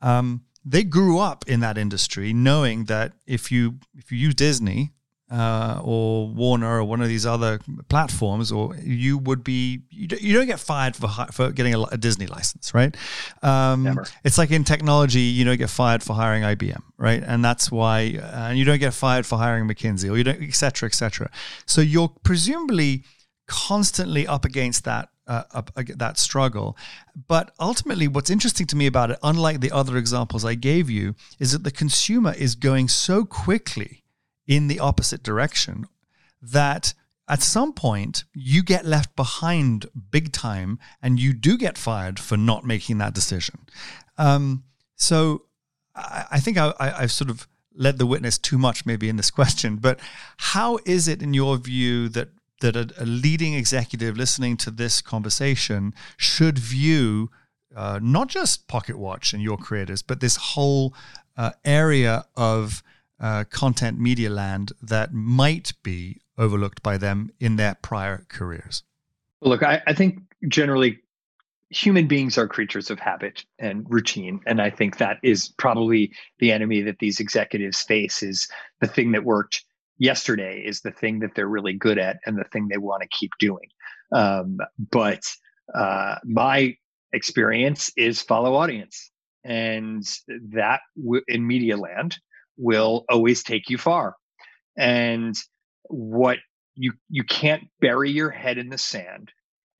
Um, 0.01 0.41
they 0.65 0.83
grew 0.83 1.19
up 1.19 1.45
in 1.47 1.59
that 1.61 1.77
industry, 1.77 2.33
knowing 2.33 2.85
that 2.85 3.13
if 3.25 3.51
you 3.51 3.79
if 3.97 4.11
you 4.11 4.17
use 4.17 4.35
Disney 4.35 4.91
uh, 5.31 5.79
or 5.83 6.27
Warner 6.27 6.79
or 6.79 6.83
one 6.83 7.01
of 7.01 7.07
these 7.07 7.25
other 7.25 7.59
platforms, 7.87 8.51
or 8.51 8.75
you 8.77 9.17
would 9.17 9.43
be 9.43 9.81
you 9.89 10.07
don't, 10.07 10.21
you 10.21 10.33
don't 10.35 10.47
get 10.47 10.59
fired 10.59 10.95
for 10.95 11.07
for 11.31 11.51
getting 11.51 11.75
a, 11.75 11.81
a 11.83 11.97
Disney 11.97 12.27
license, 12.27 12.73
right? 12.73 12.95
Um, 13.43 13.83
Never. 13.83 14.05
It's 14.23 14.37
like 14.37 14.51
in 14.51 14.63
technology, 14.63 15.21
you 15.21 15.45
don't 15.45 15.57
get 15.57 15.69
fired 15.69 16.03
for 16.03 16.13
hiring 16.13 16.43
IBM, 16.43 16.81
right? 16.97 17.23
And 17.23 17.45
that's 17.45 17.71
why, 17.71 18.19
uh, 18.21 18.49
and 18.49 18.57
you 18.57 18.65
don't 18.65 18.79
get 18.79 18.93
fired 18.93 19.25
for 19.25 19.37
hiring 19.37 19.67
McKinsey, 19.67 20.11
or 20.11 20.17
you 20.17 20.23
don't, 20.23 20.41
et 20.41 20.55
cetera, 20.55 20.87
et 20.87 20.95
cetera. 20.95 21.29
So 21.65 21.81
you're 21.81 22.09
presumably 22.23 23.03
constantly 23.47 24.27
up 24.27 24.45
against 24.45 24.83
that 24.85 25.09
uh, 25.29 25.61
that 25.75 26.17
struggle. 26.17 26.75
But 27.27 27.51
ultimately, 27.59 28.07
what's 28.07 28.29
interesting 28.29 28.67
to 28.67 28.75
me 28.75 28.87
about 28.87 29.11
it, 29.11 29.19
unlike 29.23 29.61
the 29.61 29.71
other 29.71 29.95
examples 29.95 30.43
I 30.43 30.55
gave 30.55 30.89
you, 30.89 31.15
is 31.37 31.51
that 31.51 31.63
the 31.63 31.71
consumer 31.71 32.33
is 32.33 32.55
going 32.55 32.87
so 32.87 33.23
quickly 33.23 34.03
in 34.47 34.67
the 34.67 34.79
opposite 34.79 35.21
direction 35.21 35.85
that 36.41 36.93
at 37.27 37.43
some 37.43 37.71
point 37.71 38.23
you 38.33 38.63
get 38.63 38.85
left 38.85 39.15
behind 39.15 39.85
big 40.09 40.31
time 40.31 40.79
and 41.01 41.19
you 41.19 41.31
do 41.31 41.57
get 41.57 41.77
fired 41.77 42.19
for 42.19 42.35
not 42.35 42.65
making 42.65 42.97
that 42.97 43.13
decision. 43.13 43.59
Um, 44.17 44.63
so 44.95 45.43
I, 45.95 46.25
I 46.31 46.39
think 46.39 46.57
I, 46.57 46.73
I, 46.79 47.03
I've 47.03 47.11
sort 47.11 47.29
of 47.29 47.47
led 47.75 47.99
the 47.99 48.07
witness 48.07 48.39
too 48.39 48.57
much 48.57 48.85
maybe 48.85 49.07
in 49.09 49.17
this 49.17 49.29
question, 49.39 49.77
but 49.77 49.99
how 50.37 50.79
is 50.85 51.07
it 51.07 51.21
in 51.21 51.35
your 51.35 51.57
view 51.57 52.09
that 52.09 52.29
that 52.61 52.75
a, 52.75 52.89
a, 52.97 53.05
leading 53.05 53.53
executive 53.53 54.17
listening 54.17 54.57
to 54.57 54.71
this 54.71 55.01
conversation 55.01 55.93
should 56.17 56.57
view 56.57 57.29
uh, 57.75 57.99
not 58.01 58.27
just 58.27 58.67
Pocket 58.67 58.97
Watch 58.97 59.33
and 59.33 59.41
your 59.41 59.57
creators, 59.57 60.01
but 60.01 60.19
this 60.19 60.35
whole 60.35 60.93
uh, 61.37 61.51
area 61.63 62.25
of 62.35 62.83
uh, 63.19 63.43
content 63.49 63.99
media 63.99 64.29
land 64.29 64.71
that 64.81 65.13
might 65.13 65.73
be 65.83 66.21
overlooked 66.37 66.81
by 66.81 66.97
them 66.97 67.31
in 67.39 67.57
their 67.57 67.75
prior 67.81 68.25
careers? 68.29 68.83
Look, 69.41 69.61
I, 69.61 69.81
I 69.87 69.93
think 69.93 70.19
generally 70.47 70.99
human 71.69 72.07
beings 72.07 72.37
are 72.37 72.47
creatures 72.47 72.89
of 72.89 72.99
habit 72.99 73.45
and 73.59 73.85
routine 73.89 74.39
and 74.47 74.59
i 74.59 74.71
think 74.71 74.97
that 74.97 75.17
is 75.21 75.49
probably 75.57 76.11
the 76.39 76.51
enemy 76.51 76.81
that 76.81 76.97
these 76.97 77.19
executives 77.19 77.83
face 77.83 78.23
is 78.23 78.47
the 78.79 78.87
thing 78.87 79.11
that 79.11 79.23
worked 79.23 79.63
yesterday 79.99 80.63
is 80.65 80.81
the 80.81 80.91
thing 80.91 81.19
that 81.19 81.35
they're 81.35 81.47
really 81.47 81.73
good 81.73 81.99
at 81.99 82.17
and 82.25 82.37
the 82.37 82.45
thing 82.45 82.67
they 82.67 82.77
want 82.77 83.03
to 83.03 83.09
keep 83.09 83.31
doing 83.39 83.67
um, 84.11 84.59
but 84.91 85.23
uh, 85.75 86.15
my 86.25 86.75
experience 87.13 87.91
is 87.97 88.21
follow 88.21 88.55
audience 88.55 89.11
and 89.43 90.03
that 90.51 90.81
w- 91.01 91.23
in 91.27 91.45
media 91.45 91.77
land 91.77 92.17
will 92.57 93.05
always 93.09 93.43
take 93.43 93.69
you 93.69 93.77
far. 93.77 94.15
And 94.77 95.35
what 95.85 96.39
you 96.75 96.93
you 97.09 97.23
can't 97.23 97.63
bury 97.81 98.11
your 98.11 98.29
head 98.29 98.57
in 98.57 98.69
the 98.69 98.77
sand 98.77 99.31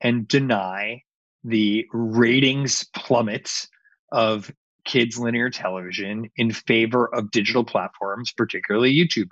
and 0.01 0.27
deny 0.27 1.03
the 1.43 1.85
ratings 1.93 2.85
plummets 2.95 3.67
of 4.11 4.51
kids 4.85 5.19
linear 5.19 5.49
television 5.49 6.29
in 6.37 6.51
favor 6.51 7.13
of 7.13 7.31
digital 7.31 7.63
platforms, 7.63 8.33
particularly 8.35 8.93
YouTube. 8.93 9.27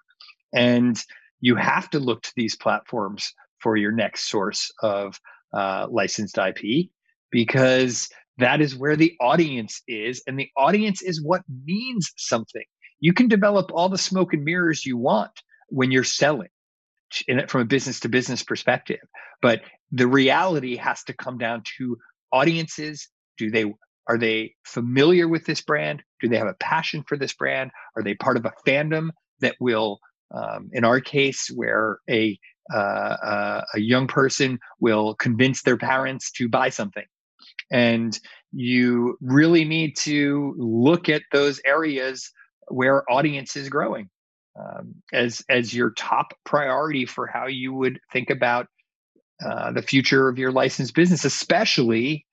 And 0.54 1.00
you 1.42 1.56
have 1.56 1.90
to 1.92 2.00
look 2.00 2.24
to 2.24 2.34
these 2.36 2.56
platforms 2.56 3.32
for 3.60 3.76
your 3.76 3.92
next 3.92 4.30
source 4.30 4.72
of 4.82 5.20
uh, 5.54 5.88
licensed 5.90 6.38
IP 6.38 6.90
because 7.32 8.10
that 8.38 8.62
is 8.62 8.76
where 8.76 8.96
the 8.96 9.14
audience 9.20 9.82
is. 9.88 10.22
And 10.28 10.40
the 10.40 10.50
audience 10.58 11.02
is 11.02 11.22
what 11.24 11.42
means 11.66 12.12
something. 12.18 12.66
You 13.00 13.14
can 13.14 13.28
develop 13.28 13.72
all 13.74 13.90
the 13.90 13.98
smoke 13.98 14.34
and 14.34 14.44
mirrors 14.44 14.86
you 14.86 14.98
want 14.98 15.32
when 15.70 15.92
you're 15.92 16.04
selling 16.04 16.50
in 17.28 17.46
from 17.48 17.62
a 17.62 17.66
business 17.66 18.00
to 18.02 18.10
business 18.10 18.44
perspective 18.44 19.00
but 19.42 19.62
the 19.92 20.08
reality 20.08 20.76
has 20.78 21.04
to 21.04 21.14
come 21.14 21.38
down 21.38 21.64
to 21.78 21.98
audiences. 22.32 23.08
Do 23.38 23.50
they 23.52 23.74
are 24.10 24.18
they 24.18 24.56
familiar 24.66 25.28
with 25.28 25.46
this 25.46 25.62
brand? 25.62 26.02
Do 26.22 26.30
they 26.30 26.38
have 26.38 26.48
a 26.48 26.56
passion 26.56 27.04
for 27.08 27.18
this 27.18 27.34
brand? 27.34 27.72
Are 27.96 28.04
they 28.04 28.16
part 28.16 28.38
of 28.38 28.46
a 28.46 28.54
fandom 28.66 29.10
that 29.42 29.56
will 29.60 30.00
um, 30.32 30.70
in 30.74 30.84
our 30.84 31.00
case 31.00 31.50
where 31.54 32.00
a 32.10 32.38
uh, 32.74 32.78
uh, 32.78 33.62
a 33.76 33.80
young 33.80 34.08
person 34.08 34.60
will 34.82 35.16
convince 35.16 35.62
their 35.62 35.78
parents 35.78 36.32
to 36.32 36.50
buy 36.50 36.68
something. 36.68 37.06
And 37.72 38.18
you 38.52 39.18
really 39.22 39.64
need 39.64 39.96
to 40.00 40.54
look 40.58 41.08
at 41.08 41.22
those 41.32 41.62
areas 41.66 42.30
where 42.68 43.10
audience 43.10 43.56
is 43.56 43.70
growing 43.70 44.10
um, 44.60 44.96
as 45.14 45.42
as 45.50 45.74
your 45.74 45.92
top 45.92 46.34
priority 46.46 47.06
for 47.06 47.26
how 47.28 47.48
you 47.48 47.74
would 47.74 48.00
think 48.12 48.30
about 48.30 48.68
uh, 49.46 49.72
the 49.72 49.82
future 49.82 50.28
of 50.28 50.38
your 50.38 50.52
licensed 50.52 50.94
business, 50.94 51.24
especially 51.24 52.26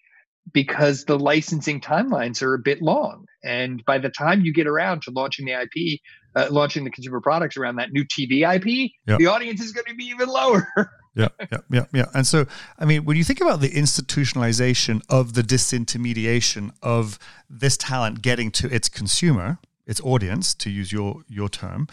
because 0.52 1.04
the 1.04 1.18
licensing 1.18 1.80
timelines 1.80 2.42
are 2.42 2.54
a 2.54 2.58
bit 2.58 2.82
long. 2.82 3.26
And 3.42 3.84
by 3.84 3.98
the 3.98 4.10
time 4.10 4.42
you 4.42 4.52
get 4.52 4.66
around 4.66 5.02
to 5.02 5.10
launching 5.10 5.46
the 5.46 5.52
IP, 5.52 6.00
uh, 6.36 6.48
launching 6.50 6.84
the 6.84 6.90
consumer 6.90 7.20
products 7.20 7.56
around 7.56 7.76
that 7.76 7.92
new 7.92 8.04
TV 8.04 8.42
IP, 8.42 8.92
yep. 9.06 9.18
the 9.18 9.26
audience 9.26 9.60
is 9.60 9.72
going 9.72 9.86
to 9.86 9.94
be 9.94 10.04
even 10.04 10.28
lower. 10.28 10.66
yeah, 11.14 11.28
yeah, 11.50 11.58
yeah, 11.70 11.84
yeah. 11.92 12.06
And 12.14 12.26
so, 12.26 12.46
I 12.78 12.84
mean, 12.84 13.04
when 13.04 13.16
you 13.16 13.24
think 13.24 13.40
about 13.40 13.60
the 13.60 13.70
institutionalization 13.70 15.02
of 15.08 15.34
the 15.34 15.42
disintermediation 15.42 16.72
of 16.82 17.18
this 17.48 17.76
talent 17.76 18.22
getting 18.22 18.50
to 18.52 18.72
its 18.72 18.88
consumer, 18.88 19.58
its 19.86 20.00
audience, 20.00 20.54
to 20.54 20.70
use 20.70 20.92
your 20.92 21.22
your 21.28 21.48
term, 21.48 21.88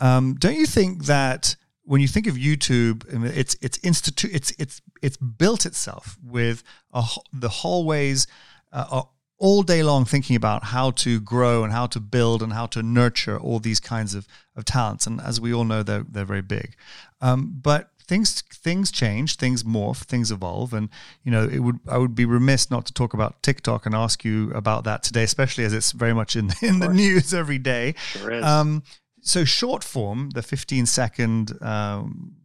um, 0.00 0.34
don't 0.34 0.56
you 0.56 0.66
think 0.66 1.04
that 1.04 1.56
when 1.84 2.00
you 2.00 2.08
think 2.08 2.26
of 2.26 2.34
YouTube, 2.34 3.04
it's 3.36 3.56
it's 3.60 3.78
institute 3.82 4.32
it's 4.34 4.52
it's 4.58 4.80
it's 5.02 5.16
built 5.16 5.66
itself 5.66 6.18
with 6.24 6.62
a, 6.92 7.04
the 7.32 7.48
hallways 7.48 8.26
uh, 8.72 9.02
all 9.38 9.62
day 9.62 9.82
long 9.82 10.04
thinking 10.04 10.36
about 10.36 10.64
how 10.64 10.90
to 10.90 11.20
grow 11.20 11.64
and 11.64 11.72
how 11.72 11.86
to 11.86 12.00
build 12.00 12.42
and 12.42 12.52
how 12.52 12.66
to 12.66 12.82
nurture 12.82 13.38
all 13.38 13.58
these 13.58 13.80
kinds 13.80 14.14
of, 14.14 14.26
of 14.56 14.64
talents. 14.64 15.06
And 15.06 15.20
as 15.20 15.40
we 15.40 15.52
all 15.52 15.64
know, 15.64 15.82
they're 15.82 16.04
they're 16.08 16.24
very 16.24 16.42
big. 16.42 16.76
Um, 17.20 17.58
but 17.60 17.90
things 18.06 18.42
things 18.42 18.90
change, 18.90 19.36
things 19.36 19.62
morph, 19.62 20.04
things 20.04 20.30
evolve, 20.30 20.72
and 20.72 20.88
you 21.22 21.30
know 21.30 21.44
it 21.44 21.58
would 21.58 21.80
I 21.88 21.98
would 21.98 22.14
be 22.14 22.24
remiss 22.24 22.70
not 22.70 22.86
to 22.86 22.92
talk 22.92 23.14
about 23.14 23.42
TikTok 23.42 23.86
and 23.86 23.94
ask 23.94 24.24
you 24.24 24.50
about 24.52 24.84
that 24.84 25.02
today, 25.02 25.24
especially 25.24 25.64
as 25.64 25.72
it's 25.72 25.92
very 25.92 26.14
much 26.14 26.36
in 26.36 26.50
in 26.62 26.78
the 26.78 26.88
news 26.88 27.34
every 27.34 27.58
day. 27.58 27.94
Sure 27.98 28.32
is. 28.32 28.44
Um, 28.44 28.82
so 29.24 29.44
short 29.44 29.82
form, 29.82 30.30
the 30.30 30.42
15 30.42 30.84
second 30.86 31.60
um, 31.62 32.36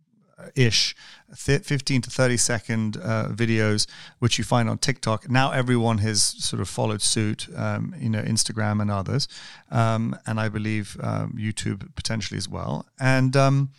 ish, 0.56 0.96
15 1.36 2.02
to 2.02 2.10
30 2.10 2.38
second 2.38 2.98
uh, 2.98 3.28
videos, 3.32 3.86
which 4.20 4.38
you 4.38 4.46
find 4.46 4.70
on 4.70 4.78
TikTok. 4.78 5.30
Now 5.30 5.52
everyone 5.52 6.00
has 6.00 6.24
sort 6.24 6.62
of 6.62 6.70
followed 6.70 7.02
suit, 7.02 7.48
um, 7.56 7.94
you 8.00 8.10
know, 8.10 8.22
Instagram 8.22 8.82
and 8.82 8.90
others, 8.90 9.28
um, 9.70 10.16
and 10.26 10.40
I 10.40 10.48
believe 10.48 10.98
um, 11.04 11.36
YouTube 11.38 11.94
potentially 11.96 12.38
as 12.38 12.48
well. 12.48 12.86
And 12.98 13.36
um, 13.36 13.72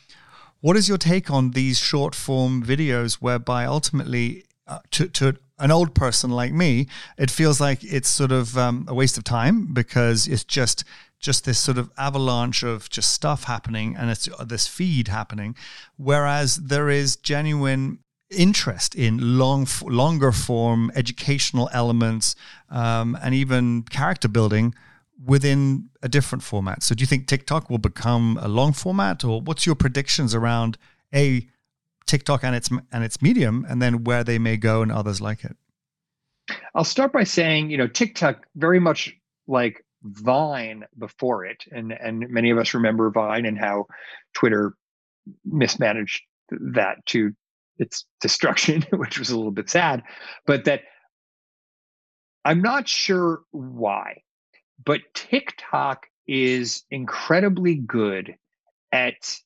what 0.60 0.76
is 0.76 0.86
your 0.86 0.98
take 0.98 1.30
on 1.30 1.52
these 1.52 1.78
short 1.78 2.14
form 2.14 2.62
videos, 2.62 3.14
whereby 3.14 3.64
ultimately, 3.64 4.44
uh, 4.66 4.80
to, 4.92 5.08
to 5.08 5.36
an 5.58 5.70
old 5.70 5.94
person 5.94 6.30
like 6.30 6.52
me, 6.52 6.86
it 7.16 7.30
feels 7.30 7.60
like 7.60 7.82
it's 7.82 8.10
sort 8.10 8.32
of 8.32 8.58
um, 8.58 8.84
a 8.88 8.94
waste 8.94 9.16
of 9.16 9.24
time 9.24 9.72
because 9.72 10.28
it's 10.28 10.44
just 10.44 10.84
just 11.20 11.44
this 11.44 11.59
sort 11.59 11.78
of 11.78 11.90
avalanche 11.98 12.62
of 12.62 12.88
just 12.88 13.12
stuff 13.12 13.44
happening 13.44 13.94
and 13.96 14.11
it's 14.11 14.28
uh, 14.38 14.44
this 14.44 14.66
feed 14.66 15.09
happening. 15.09 15.54
Whereas 15.96 16.56
there 16.56 16.88
is 16.88 17.16
genuine 17.16 17.98
interest 18.30 18.94
in 18.94 19.38
long 19.38 19.66
longer 19.83 20.33
form 20.33 20.90
educational 20.94 21.68
elements 21.72 22.37
um, 22.70 23.18
and 23.22 23.35
even 23.35 23.83
character 23.83 24.28
building 24.28 24.74
within 25.22 25.90
a 26.02 26.09
different 26.09 26.42
format. 26.42 26.83
So 26.83 26.94
do 26.94 27.02
you 27.02 27.06
think 27.06 27.26
tiktok 27.26 27.68
will 27.68 27.78
become 27.78 28.38
a 28.40 28.48
long 28.48 28.72
format 28.72 29.24
or 29.24 29.40
what's 29.40 29.66
your 29.66 29.74
predictions 29.74 30.35
around 30.35 30.78
a 31.14 31.46
tiktok 32.06 32.42
and 32.42 32.56
its 32.56 32.70
and 32.92 33.04
its 33.04 33.20
medium 33.20 33.66
and 33.68 33.83
then 33.83 34.04
where 34.04 34.24
they 34.24 34.38
may 34.38 34.56
go 34.56 34.80
and 34.80 34.90
others 34.90 35.20
like 35.20 35.44
it? 35.44 35.56
I'll 36.74 36.85
start 36.85 37.12
by 37.12 37.24
saying 37.24 37.70
you 37.70 37.76
know 37.76 37.88
tiktok 37.88 38.46
very 38.54 38.80
much 38.80 39.14
like 39.46 39.85
Vine 40.02 40.84
before 40.98 41.44
it, 41.44 41.64
and 41.70 41.92
and 41.92 42.28
many 42.30 42.50
of 42.50 42.58
us 42.58 42.74
remember 42.74 43.10
Vine 43.10 43.44
and 43.46 43.58
how 43.58 43.86
Twitter 44.34 44.74
mismanaged 45.44 46.22
that 46.50 47.04
to 47.06 47.32
its 47.78 48.06
destruction, 48.20 48.84
which 48.92 49.18
was 49.18 49.30
a 49.30 49.36
little 49.36 49.52
bit 49.52 49.68
sad. 49.68 50.02
But 50.46 50.64
that 50.64 50.82
I'm 52.44 52.62
not 52.62 52.88
sure 52.88 53.40
why, 53.50 54.22
but 54.84 55.00
TikTok 55.14 56.06
is 56.26 56.84
incredibly 56.90 57.74
good 57.74 58.36
at 58.92 59.36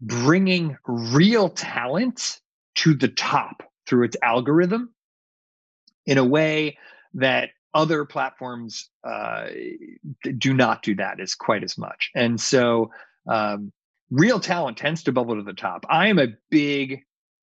bringing 0.00 0.76
real 0.86 1.48
talent 1.48 2.40
to 2.76 2.94
the 2.94 3.08
top 3.08 3.62
through 3.86 4.04
its 4.04 4.16
algorithm 4.22 4.94
in 6.06 6.18
a 6.18 6.24
way 6.24 6.78
that 7.14 7.50
other 7.74 8.04
platforms 8.04 8.90
uh, 9.04 9.48
do 10.38 10.54
not 10.54 10.82
do 10.82 10.94
that 10.96 11.20
as 11.20 11.34
quite 11.34 11.62
as 11.62 11.76
much. 11.76 12.10
And 12.14 12.40
so 12.40 12.90
um, 13.28 13.72
real 14.10 14.40
talent 14.40 14.78
tends 14.78 15.02
to 15.04 15.12
bubble 15.12 15.36
to 15.36 15.42
the 15.42 15.52
top. 15.52 15.84
I 15.88 16.08
am 16.08 16.18
a 16.18 16.28
big 16.50 17.02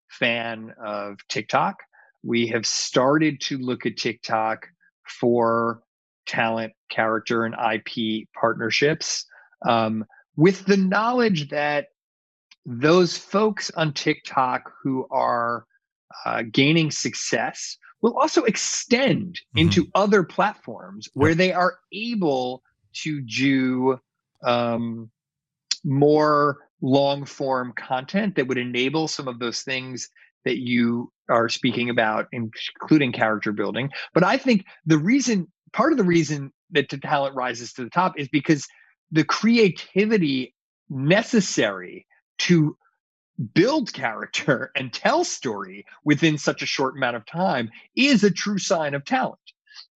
fan 0.09 0.73
of 0.83 1.17
TikTok. 1.29 1.77
We 2.23 2.47
have 2.47 2.65
started 2.65 3.39
to 3.41 3.57
look 3.57 3.85
at 3.85 3.97
TikTok 3.97 4.67
for 5.19 5.81
talent, 6.25 6.73
character, 6.89 7.45
and 7.45 7.55
IP 7.55 8.27
partnerships 8.33 9.25
um, 9.67 10.05
with 10.35 10.65
the 10.65 10.77
knowledge 10.77 11.49
that 11.49 11.87
those 12.65 13.15
folks 13.17 13.69
on 13.71 13.93
TikTok 13.93 14.71
who 14.81 15.07
are 15.11 15.65
uh, 16.25 16.43
gaining 16.51 16.89
success 16.89 17.77
will 18.05 18.19
also 18.19 18.43
extend 18.43 19.33
mm-hmm. 19.33 19.57
into 19.57 19.87
other 19.95 20.23
platforms 20.23 21.09
where 21.15 21.33
they 21.33 21.51
are 21.51 21.79
able 21.91 22.61
to 22.93 23.19
do 23.21 23.99
um, 24.43 25.09
more 25.83 26.59
long 26.83 27.25
form 27.25 27.73
content 27.75 28.35
that 28.35 28.45
would 28.45 28.59
enable 28.59 29.07
some 29.07 29.27
of 29.27 29.39
those 29.39 29.63
things 29.63 30.07
that 30.43 30.59
you 30.59 31.11
are 31.29 31.49
speaking 31.49 31.89
about, 31.89 32.27
including 32.31 33.11
character 33.11 33.51
building. 33.51 33.89
But 34.13 34.23
I 34.23 34.37
think 34.37 34.65
the 34.85 34.99
reason, 34.99 35.51
part 35.73 35.91
of 35.91 35.97
the 35.97 36.03
reason 36.03 36.53
that 36.69 36.89
the 36.89 36.99
talent 36.99 37.33
rises 37.33 37.73
to 37.73 37.83
the 37.83 37.89
top 37.89 38.19
is 38.19 38.27
because 38.27 38.67
the 39.11 39.23
creativity 39.23 40.53
necessary 40.91 42.05
to 42.37 42.77
build 43.53 43.93
character 43.93 44.71
and 44.75 44.93
tell 44.93 45.23
story 45.23 45.85
within 46.03 46.37
such 46.37 46.61
a 46.61 46.67
short 46.67 46.95
amount 46.95 47.15
of 47.15 47.25
time 47.25 47.69
is 47.95 48.23
a 48.23 48.31
true 48.31 48.57
sign 48.57 48.93
of 48.93 49.05
talent. 49.05 49.39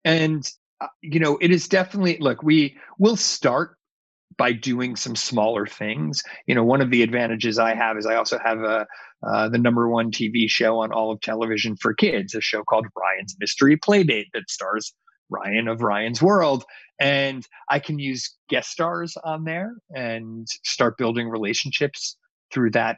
And 0.04 0.50
uh, 0.82 0.88
you 1.02 1.20
know 1.20 1.38
it 1.42 1.52
is 1.52 1.68
definitely 1.68 2.18
look 2.20 2.42
we 2.42 2.78
will 2.98 3.18
start 3.18 3.76
by 4.38 4.54
doing 4.54 4.96
some 4.96 5.16
smaller 5.16 5.66
things. 5.66 6.24
You 6.48 6.56
know 6.56 6.64
one 6.64 6.82
of 6.82 6.92
the 6.92 7.04
advantages 7.04 7.60
i 7.60 7.74
have 7.74 7.98
is 7.98 8.06
i 8.06 8.16
also 8.16 8.40
have 8.40 8.60
a 8.60 8.88
uh, 9.28 9.50
the 9.50 9.58
number 9.58 9.90
one 9.90 10.12
tv 10.12 10.50
show 10.50 10.80
on 10.80 10.94
all 10.94 11.12
of 11.12 11.20
television 11.20 11.76
for 11.76 11.94
kids 11.94 12.34
a 12.34 12.42
show 12.42 12.64
called 12.64 12.88
ryan's 12.96 13.36
mystery 13.40 13.78
playdate 13.78 14.28
that 14.34 14.50
stars 14.50 14.94
ryan 15.30 15.68
of 15.68 15.82
ryan's 15.82 16.22
world. 16.22 16.64
And 17.02 17.46
i 17.70 17.80
can 17.80 18.00
use 18.00 18.34
guest 18.50 18.70
stars 18.70 19.18
on 19.24 19.44
there 19.44 19.74
and 19.94 20.48
start 20.64 20.98
building 20.98 21.28
relationships 21.28 22.16
through 22.54 22.72
that 22.72 22.98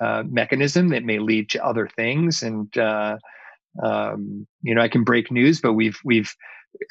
uh, 0.00 0.22
mechanism 0.28 0.88
that 0.88 1.04
may 1.04 1.18
lead 1.18 1.50
to 1.50 1.64
other 1.64 1.88
things. 1.96 2.42
And 2.42 2.76
uh, 2.76 3.18
um, 3.82 4.46
you 4.62 4.74
know, 4.74 4.80
I 4.80 4.88
can 4.88 5.04
break 5.04 5.30
news, 5.30 5.60
but 5.60 5.74
we've 5.74 5.98
we've 6.04 6.32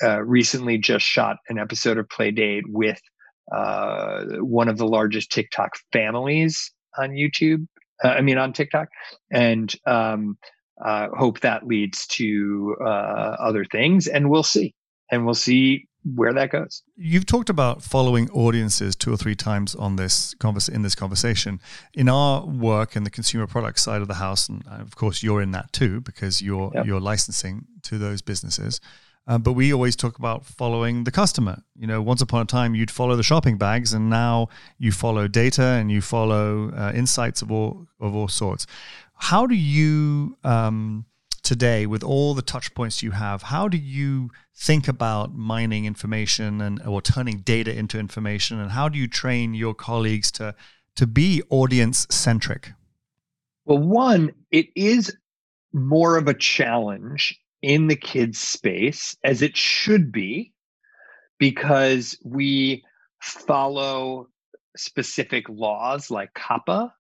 uh, 0.04 0.22
recently 0.24 0.78
just 0.78 1.06
shot 1.06 1.38
an 1.50 1.58
episode 1.58 1.98
of 1.98 2.08
Playdate 2.08 2.64
with 2.68 3.00
uh, 3.54 4.24
one 4.40 4.68
of 4.68 4.78
the 4.78 4.88
largest 4.88 5.32
TikTok 5.32 5.72
families 5.92 6.72
on 6.98 7.12
YouTube. 7.12 7.68
Uh, 8.04 8.10
I 8.10 8.22
mean, 8.22 8.38
on 8.38 8.54
TikTok, 8.54 8.90
and 9.32 9.74
um, 9.86 10.38
hope 10.80 11.40
that 11.40 11.66
leads 11.66 12.06
to 12.08 12.76
other 12.82 13.66
things, 13.66 14.08
and 14.08 14.30
we'll 14.30 14.44
see, 14.44 14.74
and 15.12 15.26
we'll 15.26 15.34
see 15.34 15.87
where 16.16 16.34
that 16.34 16.52
goes. 16.52 16.84
You've 16.96 17.26
talked 17.26 17.50
about 17.50 17.82
following 17.84 18.30
audiences 18.30 18.96
two 18.96 19.12
or 19.12 19.18
three 19.18 19.36
times 19.36 19.76
on 19.76 19.96
this 19.96 20.34
convers- 20.36 20.70
in 20.70 20.82
this 20.82 20.96
conversation. 20.96 21.60
In 21.94 22.08
our 22.10 22.46
work 22.46 22.96
in 22.96 23.04
the 23.04 23.10
consumer 23.10 23.48
product 23.48 23.80
side 23.80 24.02
of 24.02 24.08
the 24.08 24.16
house, 24.16 24.48
and 24.48 24.64
of 24.68 24.96
course 24.96 25.24
you're 25.24 25.42
in 25.42 25.52
that 25.52 25.74
too 25.74 26.02
because 26.02 26.42
you're 26.42 26.72
yep. 26.74 26.86
you're 26.86 27.00
licensing 27.00 27.66
to 27.84 27.98
those 27.98 28.22
businesses. 28.22 28.80
Uh, 29.28 29.38
but 29.38 29.54
we 29.54 29.74
always 29.74 29.96
talk 29.96 30.18
about 30.18 30.46
following 30.46 31.04
the 31.04 31.12
customer. 31.12 31.62
You 31.76 31.86
know, 31.86 32.02
once 32.02 32.22
upon 32.22 32.42
a 32.42 32.46
time 32.46 32.76
you'd 32.76 32.92
follow 32.92 33.16
the 33.18 33.24
shopping 33.24 33.58
bags, 33.58 33.94
and 33.94 34.10
now 34.10 34.48
you 34.78 34.92
follow 34.92 35.28
data 35.28 35.64
and 35.64 35.92
you 35.92 36.02
follow 36.02 36.72
uh, 36.72 36.94
insights 36.96 37.42
of 37.42 37.52
all 37.52 37.88
of 38.00 38.16
all 38.16 38.30
sorts. 38.30 38.66
How 39.20 39.48
do 39.48 39.56
you 39.56 40.38
um, 40.44 41.06
today, 41.48 41.86
with 41.86 42.04
all 42.04 42.34
the 42.34 42.42
touch 42.42 42.74
points 42.76 43.02
you 43.02 43.12
have, 43.12 43.44
how 43.44 43.70
do 43.70 43.78
you 43.78 44.30
think 44.54 44.88
about 44.88 45.34
mining 45.34 45.86
information 45.86 46.60
and 46.60 46.86
or 46.86 47.02
turning 47.02 47.38
data 47.38 47.74
into 47.74 47.98
information, 47.98 48.60
and 48.60 48.72
how 48.72 48.90
do 48.90 49.00
you 49.00 49.08
train 49.08 49.54
your 49.54 49.74
colleagues 49.74 50.30
to 50.34 50.54
to 50.96 51.08
be 51.08 51.42
audience 51.50 52.06
centric? 52.10 52.74
Well, 53.64 53.78
one, 53.78 54.34
it 54.52 54.68
is 54.76 55.16
more 55.72 56.18
of 56.18 56.28
a 56.28 56.34
challenge 56.34 57.40
in 57.62 57.88
the 57.88 57.96
kids 57.96 58.40
space 58.40 59.16
as 59.24 59.42
it 59.42 59.56
should 59.56 60.12
be 60.12 60.52
because 61.40 62.18
we 62.26 62.84
follow 63.22 64.28
specific 64.76 65.48
laws 65.48 66.12
like 66.12 66.34
COPPA, 66.34 66.92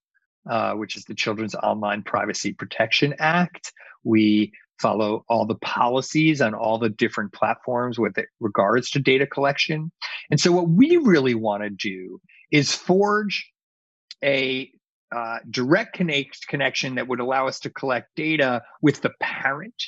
uh, 0.49 0.73
which 0.73 0.95
is 0.95 1.03
the 1.03 1.15
Children's 1.15 1.55
Online 1.55 2.01
Privacy 2.01 2.53
Protection 2.53 3.13
Act. 3.19 3.73
We 4.08 4.54
follow 4.80 5.26
all 5.28 5.46
the 5.46 5.56
policies 5.56 6.41
on 6.41 6.54
all 6.54 6.78
the 6.78 6.89
different 6.89 7.34
platforms 7.34 8.00
with 8.00 8.15
regards 8.39 8.89
to 8.91 9.00
data 9.00 9.26
collection. 9.26 9.91
And 10.32 10.39
so, 10.39 10.52
what 10.52 10.70
we 10.70 10.98
really 10.98 11.36
want 11.36 11.63
to 11.63 11.70
do 11.70 12.22
is 12.52 12.74
forge 12.74 13.52
a 14.24 14.72
uh, 15.15 15.38
direct 15.50 15.93
connect, 15.93 16.48
connection 16.48 16.96
that 16.96 17.08
would 17.08 17.20
allow 17.20 17.48
us 17.48 17.60
to 17.62 17.70
collect 17.70 18.15
data 18.15 18.63
with 18.82 19.02
the 19.02 19.12
parent 19.22 19.84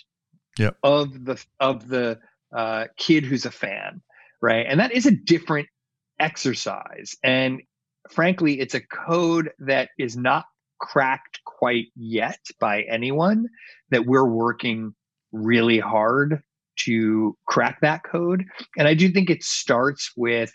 yep. 0.58 0.78
of 0.84 1.26
the 1.26 1.44
of 1.60 1.88
the 1.88 2.20
uh, 2.56 2.86
kid 2.98 3.26
who's 3.26 3.46
a 3.46 3.52
fan, 3.52 4.02
right? 4.42 4.66
And 4.68 4.80
that 4.80 4.92
is 4.92 5.06
a 5.06 5.12
different 5.12 5.68
exercise. 6.20 7.16
And 7.24 7.62
frankly, 8.10 8.60
it's 8.60 8.76
a 8.76 8.82
code 8.82 9.52
that 9.60 9.90
is 9.98 10.18
not 10.18 10.46
cracked 10.80 11.42
quite 11.60 11.88
yet 11.96 12.40
by 12.60 12.84
anyone. 12.84 13.48
That 13.92 14.06
we're 14.06 14.30
working 14.30 14.94
really 15.32 15.80
hard 15.80 16.42
to 16.86 17.38
crack 17.46 17.82
that 17.82 18.04
code. 18.04 18.46
And 18.78 18.88
I 18.88 18.94
do 18.94 19.10
think 19.10 19.30
it 19.30 19.44
starts 19.44 20.12
with 20.16 20.54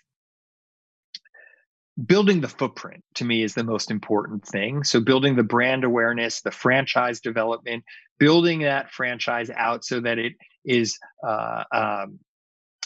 building 2.07 2.41
the 2.41 2.49
footprint 2.49 3.05
to 3.15 3.25
me 3.25 3.43
is 3.43 3.55
the 3.55 3.63
most 3.63 3.91
important 3.91 4.45
thing. 4.47 4.83
So 4.83 5.01
building 5.01 5.37
the 5.37 5.45
brand 5.45 5.85
awareness, 5.85 6.41
the 6.41 6.51
franchise 6.51 7.21
development, 7.21 7.85
building 8.19 8.61
that 8.61 8.91
franchise 8.91 9.51
out 9.51 9.85
so 9.85 10.01
that 10.01 10.19
it 10.19 10.33
is 10.65 10.99
uh, 11.27 11.65
um, 11.73 12.19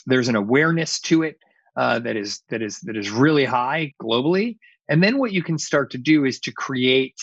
there's 0.07 0.29
an 0.29 0.37
awareness 0.37 1.01
to 1.01 1.23
it 1.23 1.39
uh, 1.77 2.01
that 2.01 2.17
is 2.17 2.43
that 2.51 2.61
is 2.61 2.81
that 2.81 2.97
is 2.97 3.11
really 3.11 3.45
high 3.45 3.93
globally. 4.03 4.59
And 4.89 5.03
then 5.03 5.19
what 5.19 5.33
you 5.33 5.43
can 5.43 5.59
start 5.59 5.91
to 5.93 5.99
do 5.99 6.25
is 6.25 6.41
to 6.41 6.53
create 6.53 7.17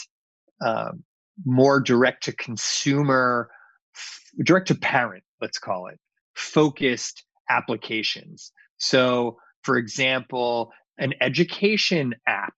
um, 0.61 1.03
more 1.45 1.79
direct 1.79 2.23
to 2.23 2.35
consumer, 2.35 3.49
direct 4.43 4.67
to 4.67 4.75
parent, 4.75 5.23
let's 5.41 5.59
call 5.59 5.87
it, 5.87 5.99
focused 6.35 7.23
applications. 7.49 8.51
So, 8.77 9.37
for 9.63 9.77
example, 9.77 10.71
an 10.97 11.13
education 11.21 12.13
app 12.27 12.55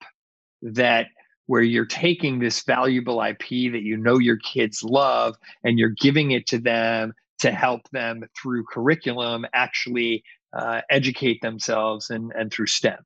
that 0.61 1.07
where 1.47 1.61
you're 1.61 1.85
taking 1.85 2.39
this 2.39 2.63
valuable 2.63 3.21
IP 3.21 3.71
that 3.71 3.81
you 3.83 3.97
know 3.97 4.19
your 4.19 4.37
kids 4.37 4.83
love 4.83 5.35
and 5.63 5.79
you're 5.79 5.93
giving 6.01 6.31
it 6.31 6.45
to 6.47 6.57
them 6.59 7.13
to 7.39 7.51
help 7.51 7.89
them 7.91 8.23
through 8.39 8.65
curriculum 8.71 9.45
actually 9.53 10.23
uh, 10.53 10.81
educate 10.89 11.41
themselves 11.41 12.09
and, 12.09 12.31
and 12.37 12.51
through 12.51 12.67
STEM. 12.67 12.99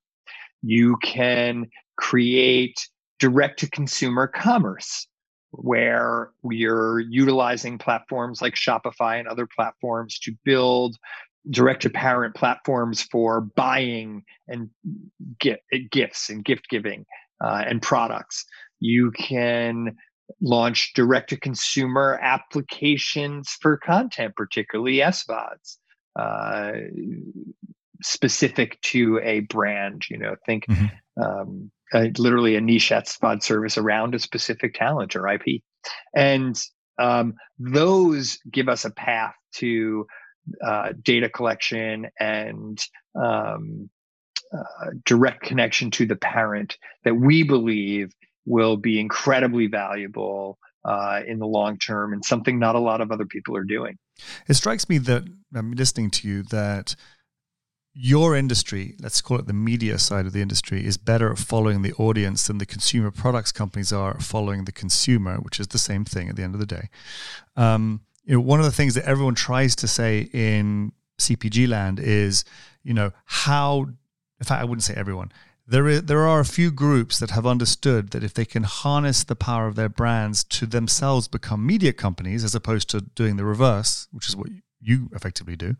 You 0.63 0.97
can 1.03 1.69
create 1.97 2.87
direct 3.21 3.59
to 3.59 3.69
consumer 3.69 4.25
commerce 4.25 5.07
where 5.51 6.31
you're 6.49 6.99
utilizing 7.01 7.77
platforms 7.77 8.41
like 8.41 8.55
Shopify 8.55 9.19
and 9.19 9.27
other 9.27 9.47
platforms 9.55 10.17
to 10.19 10.33
build 10.43 10.97
direct 11.51 11.83
to 11.83 11.89
parent 11.89 12.35
platforms 12.35 13.01
for 13.03 13.41
buying 13.41 14.23
and 14.47 14.69
get, 15.39 15.59
gifts 15.91 16.29
and 16.29 16.43
gift 16.43 16.67
giving 16.69 17.05
uh, 17.43 17.63
and 17.67 17.81
products. 17.81 18.43
You 18.79 19.11
can 19.11 19.95
launch 20.41 20.93
direct 20.95 21.29
to 21.29 21.37
consumer 21.37 22.17
applications 22.21 23.49
for 23.61 23.77
content, 23.77 24.35
particularly 24.35 24.97
SVODs, 24.97 25.77
uh, 26.17 26.71
specific 28.01 28.81
to 28.81 29.19
a 29.23 29.41
brand. 29.41 30.09
You 30.09 30.17
know, 30.17 30.35
think 30.45 30.65
mm-hmm. 30.67 31.21
um, 31.21 31.71
literally 31.93 32.55
a 32.55 32.61
niche 32.61 32.89
SVOD 32.89 33.43
service 33.43 33.77
around 33.77 34.15
a 34.15 34.19
specific 34.19 34.73
talent 34.73 35.15
or 35.15 35.27
IP. 35.27 35.61
And 36.15 36.59
um, 36.99 37.35
those 37.59 38.39
give 38.49 38.69
us 38.69 38.85
a 38.85 38.91
path 38.91 39.33
to 39.55 40.05
uh, 40.65 40.93
data 41.01 41.29
collection 41.29 42.07
and 42.19 42.79
um, 43.15 43.89
uh, 44.53 44.89
direct 45.05 45.43
connection 45.43 45.91
to 45.91 46.05
the 46.05 46.15
parent 46.15 46.77
that 47.03 47.15
we 47.15 47.43
believe 47.43 48.11
will 48.45 48.77
be 48.77 48.99
incredibly 48.99 49.67
valuable 49.67 50.57
uh, 50.83 51.21
in 51.25 51.39
the 51.39 51.45
long 51.45 51.77
term 51.77 52.11
and 52.13 52.25
something 52.25 52.59
not 52.59 52.75
a 52.75 52.79
lot 52.79 53.01
of 53.01 53.11
other 53.11 53.25
people 53.25 53.55
are 53.55 53.63
doing. 53.63 53.97
It 54.47 54.55
strikes 54.55 54.89
me 54.89 54.97
that 54.99 55.23
I'm 55.53 55.71
listening 55.71 56.09
to 56.11 56.27
you 56.27 56.43
that 56.43 56.95
your 57.93 58.35
industry, 58.35 58.95
let's 59.01 59.21
call 59.21 59.37
it 59.37 59.47
the 59.47 59.53
media 59.53 59.97
side 59.97 60.25
of 60.25 60.33
the 60.33 60.41
industry, 60.41 60.85
is 60.85 60.97
better 60.97 61.31
at 61.31 61.37
following 61.37 61.81
the 61.81 61.93
audience 61.93 62.47
than 62.47 62.57
the 62.57 62.65
consumer 62.65 63.11
products 63.11 63.51
companies 63.51 63.91
are 63.91 64.19
following 64.19 64.65
the 64.65 64.71
consumer, 64.71 65.35
which 65.37 65.59
is 65.59 65.67
the 65.67 65.77
same 65.77 66.05
thing 66.05 66.29
at 66.29 66.35
the 66.35 66.43
end 66.43 66.53
of 66.53 66.59
the 66.59 66.65
day. 66.65 66.89
Um, 67.55 68.01
you 68.23 68.35
know, 68.35 68.41
one 68.41 68.59
of 68.59 68.65
the 68.65 68.71
things 68.71 68.93
that 68.93 69.05
everyone 69.05 69.35
tries 69.35 69.75
to 69.77 69.87
say 69.87 70.29
in 70.31 70.93
CPG 71.19 71.67
land 71.67 71.99
is, 71.99 72.45
you 72.83 72.93
know, 72.93 73.11
how. 73.25 73.87
In 74.39 74.45
fact, 74.45 74.61
I 74.61 74.65
wouldn't 74.65 74.83
say 74.83 74.95
everyone. 74.95 75.31
There 75.67 75.87
is, 75.87 76.03
there 76.03 76.27
are 76.27 76.39
a 76.39 76.45
few 76.45 76.71
groups 76.71 77.19
that 77.19 77.29
have 77.31 77.45
understood 77.45 78.09
that 78.11 78.23
if 78.23 78.33
they 78.33 78.45
can 78.45 78.63
harness 78.63 79.23
the 79.23 79.35
power 79.35 79.67
of 79.67 79.75
their 79.75 79.89
brands 79.89 80.43
to 80.45 80.65
themselves 80.65 81.27
become 81.27 81.65
media 81.65 81.93
companies, 81.93 82.43
as 82.43 82.55
opposed 82.55 82.89
to 82.89 83.01
doing 83.01 83.37
the 83.37 83.45
reverse, 83.45 84.07
which 84.11 84.27
is 84.27 84.35
what 84.35 84.47
you 84.79 85.09
effectively 85.13 85.55
do, 85.55 85.75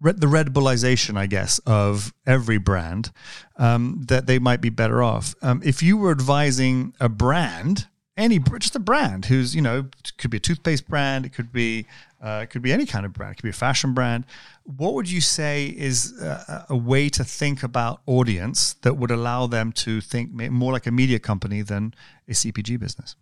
the 0.00 0.28
Red 0.28 0.52
Bullization, 0.52 1.16
I 1.16 1.26
guess, 1.26 1.58
of 1.60 2.12
every 2.26 2.58
brand, 2.58 3.10
um, 3.56 4.04
that 4.08 4.26
they 4.26 4.38
might 4.38 4.60
be 4.60 4.70
better 4.70 5.02
off. 5.02 5.34
Um, 5.42 5.60
if 5.64 5.82
you 5.82 5.96
were 5.96 6.10
advising 6.10 6.94
a 7.00 7.08
brand, 7.08 7.88
any 8.16 8.40
just 8.58 8.76
a 8.76 8.80
brand 8.80 9.26
who's 9.26 9.54
you 9.54 9.62
know 9.62 9.86
could 10.18 10.30
be 10.30 10.36
a 10.36 10.40
toothpaste 10.40 10.88
brand, 10.88 11.24
it 11.24 11.32
could 11.32 11.52
be 11.52 11.86
uh, 12.20 12.40
it 12.42 12.50
could 12.50 12.62
be 12.62 12.72
any 12.72 12.86
kind 12.86 13.06
of 13.06 13.12
brand, 13.12 13.32
it 13.32 13.36
could 13.36 13.44
be 13.44 13.50
a 13.50 13.52
fashion 13.52 13.94
brand. 13.94 14.24
What 14.64 14.94
would 14.94 15.10
you 15.10 15.20
say 15.20 15.66
is 15.66 16.20
a, 16.20 16.66
a 16.70 16.76
way 16.76 17.08
to 17.10 17.24
think 17.24 17.62
about 17.62 18.00
audience 18.06 18.74
that 18.82 18.96
would 18.96 19.10
allow 19.10 19.46
them 19.46 19.72
to 19.72 20.00
think 20.00 20.32
more 20.32 20.72
like 20.72 20.86
a 20.86 20.90
media 20.90 21.18
company 21.18 21.62
than 21.62 21.94
a 22.28 22.32
CPG 22.32 22.78
business? 22.78 23.16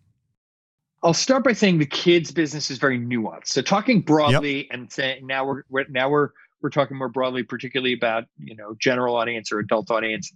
I'll 1.03 1.15
start 1.15 1.45
by 1.45 1.53
saying 1.53 1.79
the 1.79 1.87
kids 1.87 2.33
business 2.33 2.71
is 2.71 2.79
very 2.79 2.99
nuanced. 2.99 3.49
So 3.49 3.63
talking 3.63 4.01
broadly 4.01 4.63
yep. 4.63 4.67
and 4.71 4.91
saying 4.91 5.27
now 5.27 5.45
we're, 5.45 5.63
we're 5.69 5.87
now 5.89 6.09
we're 6.09 6.31
we're 6.63 6.71
talking 6.71 6.97
more 6.97 7.09
broadly, 7.09 7.43
particularly 7.43 7.95
about 7.95 8.25
you 8.39 8.57
know 8.57 8.75
general 8.81 9.17
audience 9.17 9.53
or 9.53 9.59
adult 9.59 9.91
audience, 9.91 10.33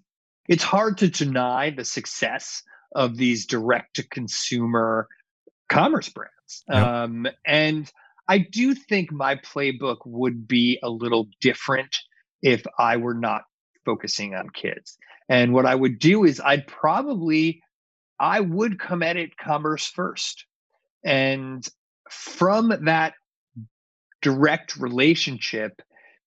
it's 0.49 0.65
hard 0.65 0.99
to 0.99 1.09
deny 1.09 1.71
the 1.71 1.85
success 1.85 2.63
of 2.95 3.17
these 3.17 3.47
direct 3.47 3.97
to 3.97 4.09
consumer 4.09 5.09
commerce 5.69 6.09
brands. 6.09 6.65
Um, 6.69 7.29
and 7.47 7.91
I 8.29 8.39
do 8.39 8.75
think 8.75 9.13
my 9.13 9.37
playbook 9.37 9.99
would 10.05 10.49
be 10.49 10.79
a 10.83 10.91
little 10.91 11.29
different 11.41 11.97
if 12.43 12.65
I 12.79 12.97
were 12.97 13.15
not 13.15 13.43
focusing 13.85 14.35
on 14.35 14.51
kids. 14.51 14.99
And 15.29 15.53
what 15.53 15.67
I 15.67 15.75
would 15.75 15.99
do 15.99 16.25
is 16.25 16.41
I'd 16.41 16.67
probably 16.67 17.63
I 18.19 18.41
would 18.41 18.79
come 18.79 19.03
at 19.03 19.17
it 19.17 19.37
commerce 19.37 19.87
first. 19.87 20.45
And 21.05 21.67
from 22.11 22.75
that 22.85 23.15
direct 24.21 24.77
relationship, 24.77 25.81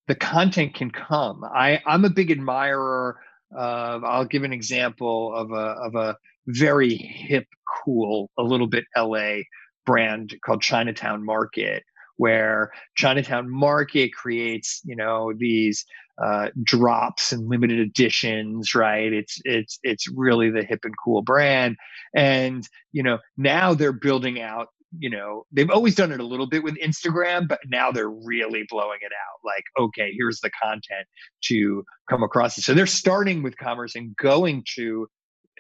the 0.07 0.15
content 0.15 0.73
can 0.73 0.91
come. 0.91 1.43
I, 1.43 1.81
I'm 1.85 2.05
a 2.05 2.09
big 2.09 2.31
admirer 2.31 3.17
of, 3.55 4.03
I'll 4.03 4.25
give 4.25 4.43
an 4.43 4.53
example 4.53 5.33
of 5.35 5.51
a, 5.51 5.55
of 5.55 5.95
a 5.95 6.17
very 6.47 6.95
hip, 6.95 7.47
cool, 7.83 8.29
a 8.37 8.43
little 8.43 8.67
bit 8.67 8.85
LA 8.97 9.41
brand 9.85 10.35
called 10.45 10.61
Chinatown 10.61 11.25
Market, 11.25 11.83
where 12.17 12.71
Chinatown 12.95 13.49
Market 13.49 14.13
creates, 14.13 14.81
you 14.83 14.95
know, 14.95 15.33
these 15.37 15.85
uh, 16.21 16.49
drops 16.63 17.31
and 17.31 17.47
limited 17.47 17.79
editions, 17.79 18.75
right? 18.75 19.11
It's 19.11 19.39
it's 19.45 19.79
it's 19.83 20.07
really 20.07 20.51
the 20.51 20.63
hip 20.63 20.81
and 20.83 20.93
cool 21.03 21.23
brand, 21.23 21.75
and 22.15 22.67
you 22.91 23.01
know 23.01 23.17
now 23.35 23.73
they're 23.73 23.93
building 23.93 24.39
out 24.39 24.67
you 24.99 25.09
know 25.09 25.45
they've 25.51 25.69
always 25.69 25.95
done 25.95 26.11
it 26.11 26.19
a 26.19 26.25
little 26.25 26.47
bit 26.47 26.63
with 26.63 26.75
instagram 26.75 27.47
but 27.47 27.59
now 27.67 27.91
they're 27.91 28.09
really 28.09 28.63
blowing 28.69 28.99
it 29.01 29.11
out. 29.11 29.39
Like 29.43 29.63
okay 29.79 30.11
here's 30.17 30.39
the 30.41 30.51
content 30.61 31.07
to 31.45 31.83
come 32.09 32.23
across 32.23 32.57
it. 32.57 32.63
So 32.63 32.73
they're 32.73 32.85
starting 32.85 33.43
with 33.43 33.57
commerce 33.57 33.95
and 33.95 34.15
going 34.15 34.63
to 34.75 35.07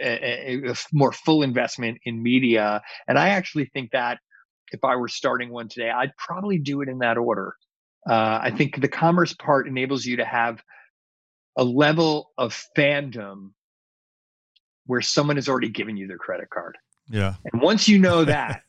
a, 0.01 0.63
a, 0.65 0.71
a 0.71 0.75
more 0.91 1.11
full 1.11 1.43
investment 1.43 1.99
in 2.05 2.21
media. 2.21 2.81
And 3.07 3.17
i 3.17 3.29
actually 3.29 3.69
think 3.73 3.91
that 3.91 4.19
if 4.71 4.83
i 4.83 4.95
were 4.95 5.07
starting 5.07 5.51
one 5.51 5.67
today 5.67 5.89
i'd 5.89 6.15
probably 6.17 6.59
do 6.59 6.81
it 6.81 6.89
in 6.89 6.99
that 6.99 7.17
order. 7.17 7.55
Uh, 8.09 8.39
i 8.41 8.51
think 8.51 8.81
the 8.81 8.87
commerce 8.87 9.33
part 9.33 9.67
enables 9.67 10.05
you 10.05 10.17
to 10.17 10.25
have 10.25 10.61
a 11.57 11.63
level 11.63 12.31
of 12.37 12.59
fandom 12.77 13.51
where 14.85 15.01
someone 15.01 15.37
has 15.37 15.47
already 15.47 15.69
given 15.69 15.97
you 15.97 16.07
their 16.07 16.17
credit 16.17 16.49
card. 16.49 16.77
Yeah. 17.09 17.35
And 17.51 17.61
once 17.61 17.87
you 17.87 17.99
know 17.99 18.25
that 18.25 18.61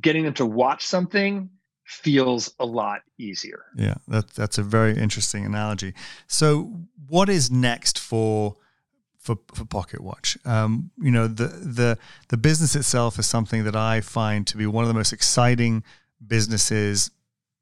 getting 0.00 0.24
them 0.24 0.34
to 0.34 0.46
watch 0.46 0.86
something 0.86 1.50
feels 1.84 2.52
a 2.58 2.66
lot 2.66 3.02
easier. 3.18 3.66
Yeah, 3.76 3.94
that, 4.08 4.30
that's 4.30 4.58
a 4.58 4.62
very 4.62 4.96
interesting 4.96 5.46
analogy. 5.46 5.94
So, 6.26 6.72
what 7.08 7.28
is 7.28 7.50
next 7.50 7.98
for 7.98 8.56
for, 9.18 9.38
for 9.54 9.64
Pocket 9.64 10.00
Watch? 10.00 10.36
Um, 10.44 10.90
you 11.00 11.10
know, 11.10 11.28
the 11.28 11.46
the 11.46 11.98
the 12.28 12.36
business 12.36 12.74
itself 12.74 13.18
is 13.18 13.26
something 13.26 13.64
that 13.64 13.76
I 13.76 14.00
find 14.00 14.46
to 14.48 14.56
be 14.56 14.66
one 14.66 14.84
of 14.84 14.88
the 14.88 14.94
most 14.94 15.12
exciting 15.12 15.84
businesses 16.26 17.10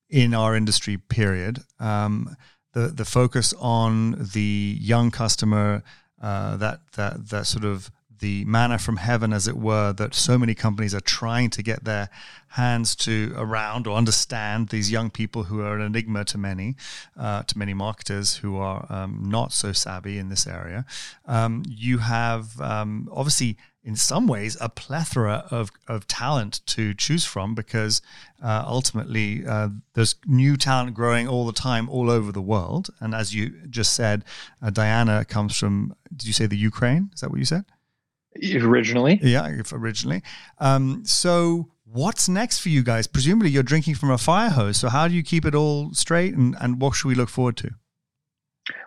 in 0.09 0.35
our 0.35 0.57
industry. 0.57 0.97
Period. 0.97 1.61
Um, 1.79 2.37
the 2.73 2.89
the 2.89 3.05
focus 3.05 3.55
on 3.59 4.29
the 4.33 4.79
young 4.81 5.11
customer, 5.11 5.83
uh, 6.21 6.57
that 6.57 6.81
that 6.97 7.29
that 7.29 7.47
sort 7.47 7.65
of 7.65 7.91
the 8.25 8.43
manna 8.47 8.79
from 8.79 8.97
heaven, 8.97 9.35
as 9.35 9.47
it 9.47 9.55
were, 9.55 9.93
that 9.93 10.15
so 10.15 10.39
many 10.39 10.55
companies 10.55 10.95
are 10.95 11.07
trying 11.21 11.51
to 11.51 11.63
get 11.63 11.85
their 11.85 12.09
hands 12.49 12.97
to 12.97 13.35
around 13.37 13.87
or 13.87 13.99
understand 13.99 14.71
these 14.71 14.91
young 14.91 15.11
people 15.11 15.43
who 15.43 15.61
are 15.61 15.77
an 15.77 15.83
enigma 15.83 16.25
to 16.25 16.39
many, 16.39 16.75
uh, 17.19 17.43
to 17.43 17.59
many 17.59 17.75
marketers 17.75 18.37
who 18.37 18.57
are 18.57 18.87
um, 18.89 19.25
not 19.27 19.53
so 19.53 19.73
savvy 19.73 20.17
in 20.17 20.31
this 20.31 20.47
area. 20.47 20.87
Um, 21.27 21.65
you 21.69 21.99
have 21.99 22.59
um, 22.63 23.11
obviously 23.13 23.59
in 23.83 23.95
some 23.95 24.27
ways 24.27 24.57
a 24.59 24.71
plethora 24.71 25.47
of, 25.51 25.71
of 25.87 26.07
talent 26.07 26.63
to 26.65 26.95
choose 26.95 27.27
from 27.27 27.55
because 27.55 28.01
uh, 28.43 28.65
ultimately 28.67 29.45
uh, 29.47 29.69
there's 29.93 30.15
new 30.27 30.57
talent 30.57 30.95
growing 30.95 31.29
all 31.29 31.45
the 31.45 31.53
time 31.53 31.91
all 31.91 32.09
over 32.09 32.33
the 32.33 32.41
world. 32.41 32.89
And 33.01 33.15
as 33.15 33.35
you 33.35 33.51
just 33.69 33.93
said 33.93 34.25
uh, 34.63 34.71
diana 34.71 35.27
comes 35.27 35.59
from 35.59 35.95
did 36.17 36.27
you 36.27 36.33
say 36.33 36.47
the 36.47 36.57
ukraine? 36.57 37.11
Is 37.13 37.21
that 37.21 37.29
what 37.29 37.39
you 37.39 37.45
said 37.45 37.67
originally. 38.43 39.21
Yeah, 39.23 39.63
originally. 39.73 40.23
Um, 40.59 41.05
so 41.05 41.71
what's 41.85 42.29
next 42.29 42.59
for 42.59 42.69
you 42.69 42.83
guys? 42.83 43.07
Presumably 43.07 43.51
you're 43.51 43.63
drinking 43.63 43.95
from 43.95 44.11
a 44.11 44.19
fire 44.19 44.51
hose. 44.51 44.77
So 44.77 44.89
how 44.89 45.09
do 45.09 45.15
you 45.15 45.23
keep 45.23 45.45
it 45.45 45.55
all 45.55 45.93
straight 45.95 46.35
and, 46.35 46.57
and 46.61 46.81
what 46.81 46.95
should 46.95 47.09
we 47.09 47.15
look 47.15 47.29
forward 47.29 47.57
to? 47.59 47.71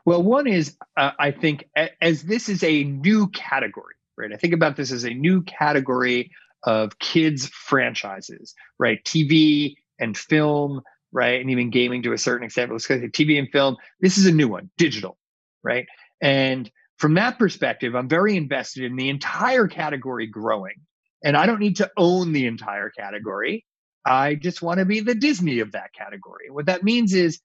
Well, 0.05 0.23
one 0.23 0.47
is 0.47 0.75
uh, 0.95 1.11
I 1.19 1.31
think 1.31 1.65
as 2.01 2.23
this 2.23 2.49
is 2.49 2.63
a 2.63 2.83
new 2.83 3.27
category, 3.29 3.95
right? 4.17 4.31
I 4.33 4.37
think 4.37 4.53
about 4.53 4.75
this 4.75 4.91
as 4.91 5.03
a 5.03 5.13
new 5.13 5.43
category 5.43 6.31
of 6.63 6.97
kids 6.99 7.47
franchises, 7.47 8.55
right? 8.79 9.03
TV 9.03 9.75
and 9.99 10.17
film, 10.17 10.81
right? 11.11 11.39
And 11.39 11.49
even 11.49 11.69
gaming 11.69 12.03
to 12.03 12.13
a 12.13 12.17
certain 12.17 12.45
extent. 12.45 12.71
Let's 12.71 12.87
go 12.87 12.99
to 12.99 13.09
TV 13.09 13.37
and 13.37 13.49
film. 13.49 13.77
This 14.01 14.17
is 14.17 14.25
a 14.25 14.31
new 14.31 14.47
one, 14.47 14.69
digital, 14.77 15.17
right? 15.63 15.85
And 16.21 16.69
from 16.97 17.13
that 17.15 17.37
perspective, 17.37 17.95
I'm 17.95 18.09
very 18.09 18.35
invested 18.35 18.83
in 18.83 18.95
the 18.95 19.09
entire 19.09 19.67
category 19.67 20.27
growing. 20.27 20.75
And 21.23 21.35
I 21.35 21.45
don't 21.45 21.59
need 21.59 21.77
to 21.77 21.91
own 21.97 22.31
the 22.31 22.45
entire 22.45 22.89
category. 22.89 23.65
I 24.05 24.35
just 24.35 24.61
want 24.61 24.79
to 24.79 24.85
be 24.85 24.99
the 24.99 25.15
Disney 25.15 25.59
of 25.59 25.71
that 25.73 25.93
category. 25.93 26.49
What 26.49 26.67
that 26.67 26.83
means 26.83 27.13
is 27.13 27.39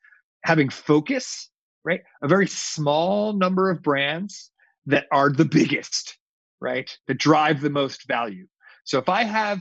having 0.44 0.68
focus, 0.68 1.48
right? 1.84 2.00
A 2.22 2.28
very 2.28 2.46
small 2.46 3.32
number 3.32 3.70
of 3.70 3.82
brands 3.82 4.50
that 4.86 5.06
are 5.12 5.30
the 5.30 5.44
biggest, 5.44 6.16
right? 6.60 6.96
That 7.08 7.18
drive 7.18 7.60
the 7.60 7.70
most 7.70 8.06
value. 8.06 8.46
So 8.84 8.98
if 8.98 9.08
I 9.08 9.24
have 9.24 9.60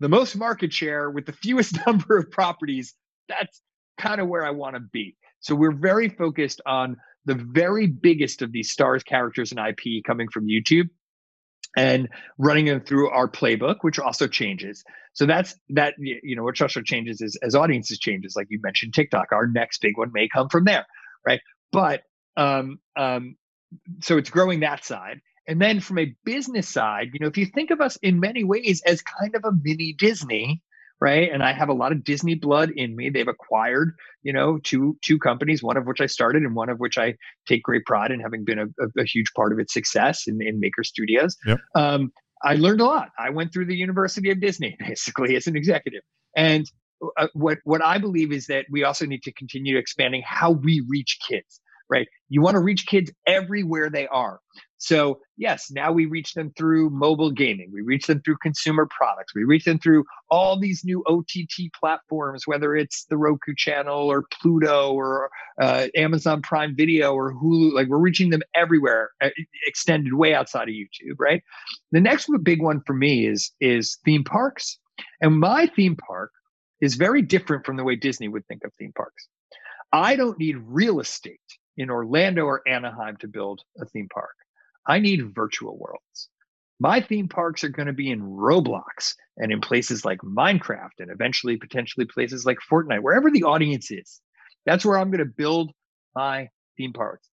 the 0.00 0.08
most 0.08 0.36
market 0.36 0.72
share 0.72 1.10
with 1.10 1.26
the 1.26 1.32
fewest 1.32 1.78
number 1.86 2.16
of 2.16 2.30
properties, 2.30 2.94
that's 3.28 3.60
kind 3.98 4.20
of 4.20 4.28
where 4.28 4.44
I 4.44 4.50
want 4.50 4.74
to 4.74 4.80
be. 4.80 5.16
So 5.40 5.54
we're 5.54 5.72
very 5.72 6.08
focused 6.08 6.60
on 6.66 6.96
the 7.24 7.34
very 7.34 7.86
biggest 7.86 8.42
of 8.42 8.52
these 8.52 8.70
stars, 8.70 9.02
characters, 9.02 9.52
and 9.52 9.60
IP 9.60 10.04
coming 10.04 10.28
from 10.28 10.46
YouTube 10.46 10.88
and 11.76 12.08
running 12.38 12.66
them 12.66 12.80
through 12.80 13.10
our 13.10 13.28
playbook, 13.28 13.76
which 13.82 13.98
also 13.98 14.26
changes. 14.26 14.82
So 15.12 15.26
that's 15.26 15.56
that, 15.70 15.94
you 15.98 16.36
know, 16.36 16.44
which 16.44 16.62
also 16.62 16.82
changes 16.82 17.20
is 17.20 17.38
as 17.42 17.54
audiences 17.54 17.98
changes, 17.98 18.34
like 18.36 18.48
you 18.50 18.60
mentioned 18.62 18.94
TikTok, 18.94 19.32
our 19.32 19.46
next 19.46 19.80
big 19.80 19.96
one 19.96 20.10
may 20.12 20.28
come 20.28 20.48
from 20.48 20.64
there, 20.64 20.86
right? 21.26 21.40
But 21.72 22.02
um, 22.36 22.78
um, 22.96 23.36
so 24.00 24.18
it's 24.18 24.30
growing 24.30 24.60
that 24.60 24.84
side. 24.84 25.20
And 25.46 25.60
then 25.60 25.80
from 25.80 25.98
a 25.98 26.14
business 26.24 26.68
side, 26.68 27.10
you 27.12 27.20
know, 27.20 27.26
if 27.26 27.36
you 27.36 27.46
think 27.46 27.70
of 27.70 27.80
us 27.80 27.96
in 27.96 28.20
many 28.20 28.44
ways 28.44 28.82
as 28.86 29.02
kind 29.02 29.34
of 29.34 29.44
a 29.44 29.52
mini 29.52 29.92
Disney, 29.92 30.62
right? 31.00 31.30
And 31.32 31.42
I 31.42 31.52
have 31.52 31.68
a 31.68 31.74
lot 31.74 31.92
of 31.92 32.04
Disney 32.04 32.34
blood 32.34 32.70
in 32.70 32.94
me. 32.94 33.08
They've 33.08 33.26
acquired, 33.26 33.94
you 34.22 34.32
know, 34.32 34.58
two 34.62 34.96
two 35.02 35.18
companies, 35.18 35.62
one 35.62 35.76
of 35.76 35.86
which 35.86 36.00
I 36.00 36.06
started 36.06 36.42
and 36.42 36.54
one 36.54 36.68
of 36.68 36.78
which 36.78 36.98
I 36.98 37.14
take 37.46 37.62
great 37.62 37.84
pride 37.86 38.10
in 38.10 38.20
having 38.20 38.44
been 38.44 38.58
a, 38.58 38.66
a, 38.66 39.02
a 39.02 39.04
huge 39.04 39.32
part 39.34 39.52
of 39.52 39.58
its 39.58 39.72
success 39.72 40.24
in, 40.26 40.42
in 40.42 40.60
Maker 40.60 40.84
Studios. 40.84 41.36
Yep. 41.46 41.58
Um, 41.74 42.12
I 42.42 42.54
learned 42.54 42.80
a 42.80 42.84
lot. 42.84 43.10
I 43.18 43.30
went 43.30 43.52
through 43.52 43.66
the 43.66 43.76
University 43.76 44.30
of 44.30 44.40
Disney 44.40 44.76
basically 44.80 45.36
as 45.36 45.46
an 45.46 45.56
executive, 45.56 46.02
and 46.36 46.70
uh, 47.16 47.28
what 47.32 47.58
what 47.64 47.82
I 47.84 47.98
believe 47.98 48.32
is 48.32 48.46
that 48.46 48.66
we 48.70 48.84
also 48.84 49.06
need 49.06 49.22
to 49.22 49.32
continue 49.32 49.78
expanding 49.78 50.22
how 50.24 50.50
we 50.50 50.84
reach 50.88 51.18
kids. 51.26 51.60
Right? 51.90 52.06
You 52.28 52.40
want 52.40 52.54
to 52.54 52.60
reach 52.60 52.86
kids 52.86 53.10
everywhere 53.26 53.90
they 53.90 54.06
are. 54.08 54.40
So, 54.78 55.20
yes, 55.36 55.70
now 55.70 55.92
we 55.92 56.06
reach 56.06 56.32
them 56.32 56.54
through 56.56 56.88
mobile 56.88 57.30
gaming. 57.30 57.70
We 57.70 57.82
reach 57.82 58.06
them 58.06 58.22
through 58.22 58.38
consumer 58.42 58.88
products. 58.90 59.34
We 59.34 59.44
reach 59.44 59.64
them 59.64 59.78
through 59.78 60.04
all 60.30 60.58
these 60.58 60.84
new 60.84 61.04
OTT 61.06 61.70
platforms, 61.78 62.46
whether 62.46 62.74
it's 62.74 63.04
the 63.04 63.18
Roku 63.18 63.54
channel 63.54 64.10
or 64.10 64.24
Pluto 64.40 64.92
or 64.94 65.28
uh, 65.60 65.88
Amazon 65.96 66.40
Prime 66.40 66.74
Video 66.74 67.12
or 67.12 67.34
Hulu. 67.34 67.74
Like 67.74 67.88
we're 67.88 67.98
reaching 67.98 68.30
them 68.30 68.40
everywhere, 68.54 69.10
uh, 69.20 69.28
extended 69.66 70.14
way 70.14 70.32
outside 70.32 70.68
of 70.70 70.74
YouTube, 70.74 71.16
right? 71.18 71.42
The 71.92 72.00
next 72.00 72.30
big 72.42 72.62
one 72.62 72.80
for 72.86 72.94
me 72.94 73.26
is 73.26 73.52
is 73.60 73.98
theme 74.06 74.24
parks. 74.24 74.78
And 75.20 75.38
my 75.38 75.66
theme 75.66 75.96
park 75.96 76.30
is 76.80 76.94
very 76.94 77.20
different 77.20 77.66
from 77.66 77.76
the 77.76 77.84
way 77.84 77.96
Disney 77.96 78.28
would 78.28 78.46
think 78.46 78.64
of 78.64 78.72
theme 78.78 78.92
parks. 78.96 79.28
I 79.92 80.16
don't 80.16 80.38
need 80.38 80.56
real 80.56 81.00
estate 81.00 81.40
in 81.80 81.88
Orlando 81.88 82.44
or 82.44 82.60
Anaheim 82.68 83.16
to 83.20 83.26
build 83.26 83.62
a 83.80 83.86
theme 83.86 84.08
park. 84.12 84.34
I 84.86 84.98
need 84.98 85.34
virtual 85.34 85.78
worlds. 85.78 86.28
My 86.78 87.00
theme 87.00 87.26
parks 87.26 87.64
are 87.64 87.70
going 87.70 87.86
to 87.86 87.94
be 87.94 88.10
in 88.10 88.20
Roblox 88.20 89.14
and 89.38 89.50
in 89.50 89.62
places 89.62 90.04
like 90.04 90.18
Minecraft 90.18 90.98
and 90.98 91.10
eventually 91.10 91.56
potentially 91.56 92.04
places 92.04 92.44
like 92.44 92.58
Fortnite, 92.70 93.00
wherever 93.00 93.30
the 93.30 93.44
audience 93.44 93.90
is. 93.90 94.20
That's 94.66 94.84
where 94.84 94.98
I'm 94.98 95.10
going 95.10 95.24
to 95.24 95.32
build 95.34 95.72
my 96.14 96.50
theme 96.76 96.92
parks. 96.92 97.26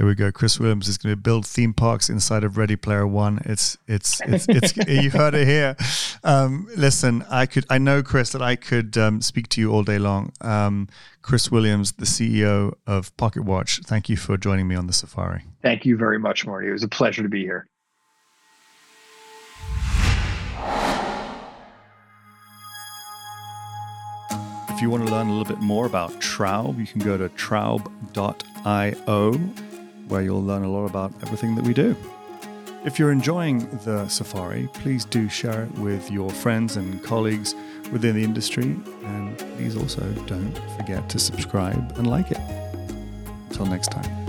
There 0.00 0.06
we 0.06 0.14
go. 0.14 0.32
Chris 0.32 0.58
Williams 0.58 0.88
is 0.88 0.96
going 0.96 1.12
to 1.12 1.20
build 1.20 1.44
theme 1.44 1.74
parks 1.74 2.08
inside 2.08 2.42
of 2.42 2.56
Ready 2.56 2.74
Player 2.74 3.06
One. 3.06 3.42
It's 3.44 3.76
it's 3.86 4.22
it's, 4.22 4.48
it's 4.48 4.74
you 4.88 5.10
heard 5.10 5.34
it 5.34 5.46
here. 5.46 5.76
Um, 6.24 6.66
listen, 6.74 7.22
I 7.30 7.44
could 7.44 7.66
I 7.68 7.76
know 7.76 8.02
Chris 8.02 8.32
that 8.32 8.40
I 8.40 8.56
could 8.56 8.96
um, 8.96 9.20
speak 9.20 9.50
to 9.50 9.60
you 9.60 9.70
all 9.70 9.82
day 9.82 9.98
long. 9.98 10.32
Um, 10.40 10.88
Chris 11.20 11.50
Williams, 11.50 11.92
the 11.92 12.06
CEO 12.06 12.72
of 12.86 13.14
Pocket.watch. 13.18 13.80
Thank 13.84 14.08
you 14.08 14.16
for 14.16 14.38
joining 14.38 14.66
me 14.66 14.74
on 14.74 14.86
the 14.86 14.94
Safari. 14.94 15.42
Thank 15.60 15.84
you 15.84 15.98
very 15.98 16.18
much, 16.18 16.46
Marty. 16.46 16.68
It 16.68 16.72
was 16.72 16.82
a 16.82 16.88
pleasure 16.88 17.22
to 17.22 17.28
be 17.28 17.42
here. 17.42 17.66
If 24.70 24.80
you 24.80 24.88
want 24.88 25.06
to 25.06 25.12
learn 25.12 25.26
a 25.26 25.30
little 25.36 25.44
bit 25.44 25.60
more 25.62 25.84
about 25.84 26.12
Traub, 26.22 26.78
you 26.78 26.86
can 26.86 27.02
go 27.02 27.18
to 27.18 27.28
traub.io 27.28 27.90
where 30.10 30.22
you'll 30.22 30.42
learn 30.42 30.64
a 30.64 30.70
lot 30.70 30.86
about 30.86 31.12
everything 31.22 31.54
that 31.54 31.64
we 31.64 31.72
do. 31.72 31.96
If 32.84 32.98
you're 32.98 33.12
enjoying 33.12 33.68
the 33.84 34.08
safari, 34.08 34.68
please 34.72 35.04
do 35.04 35.28
share 35.28 35.64
it 35.64 35.72
with 35.78 36.10
your 36.10 36.30
friends 36.30 36.76
and 36.76 37.02
colleagues 37.02 37.54
within 37.92 38.16
the 38.16 38.24
industry. 38.24 38.76
And 39.04 39.38
please 39.56 39.76
also 39.76 40.02
don't 40.26 40.58
forget 40.76 41.08
to 41.10 41.18
subscribe 41.18 41.98
and 41.98 42.08
like 42.08 42.30
it. 42.30 42.40
Until 43.50 43.66
next 43.66 43.92
time. 43.92 44.19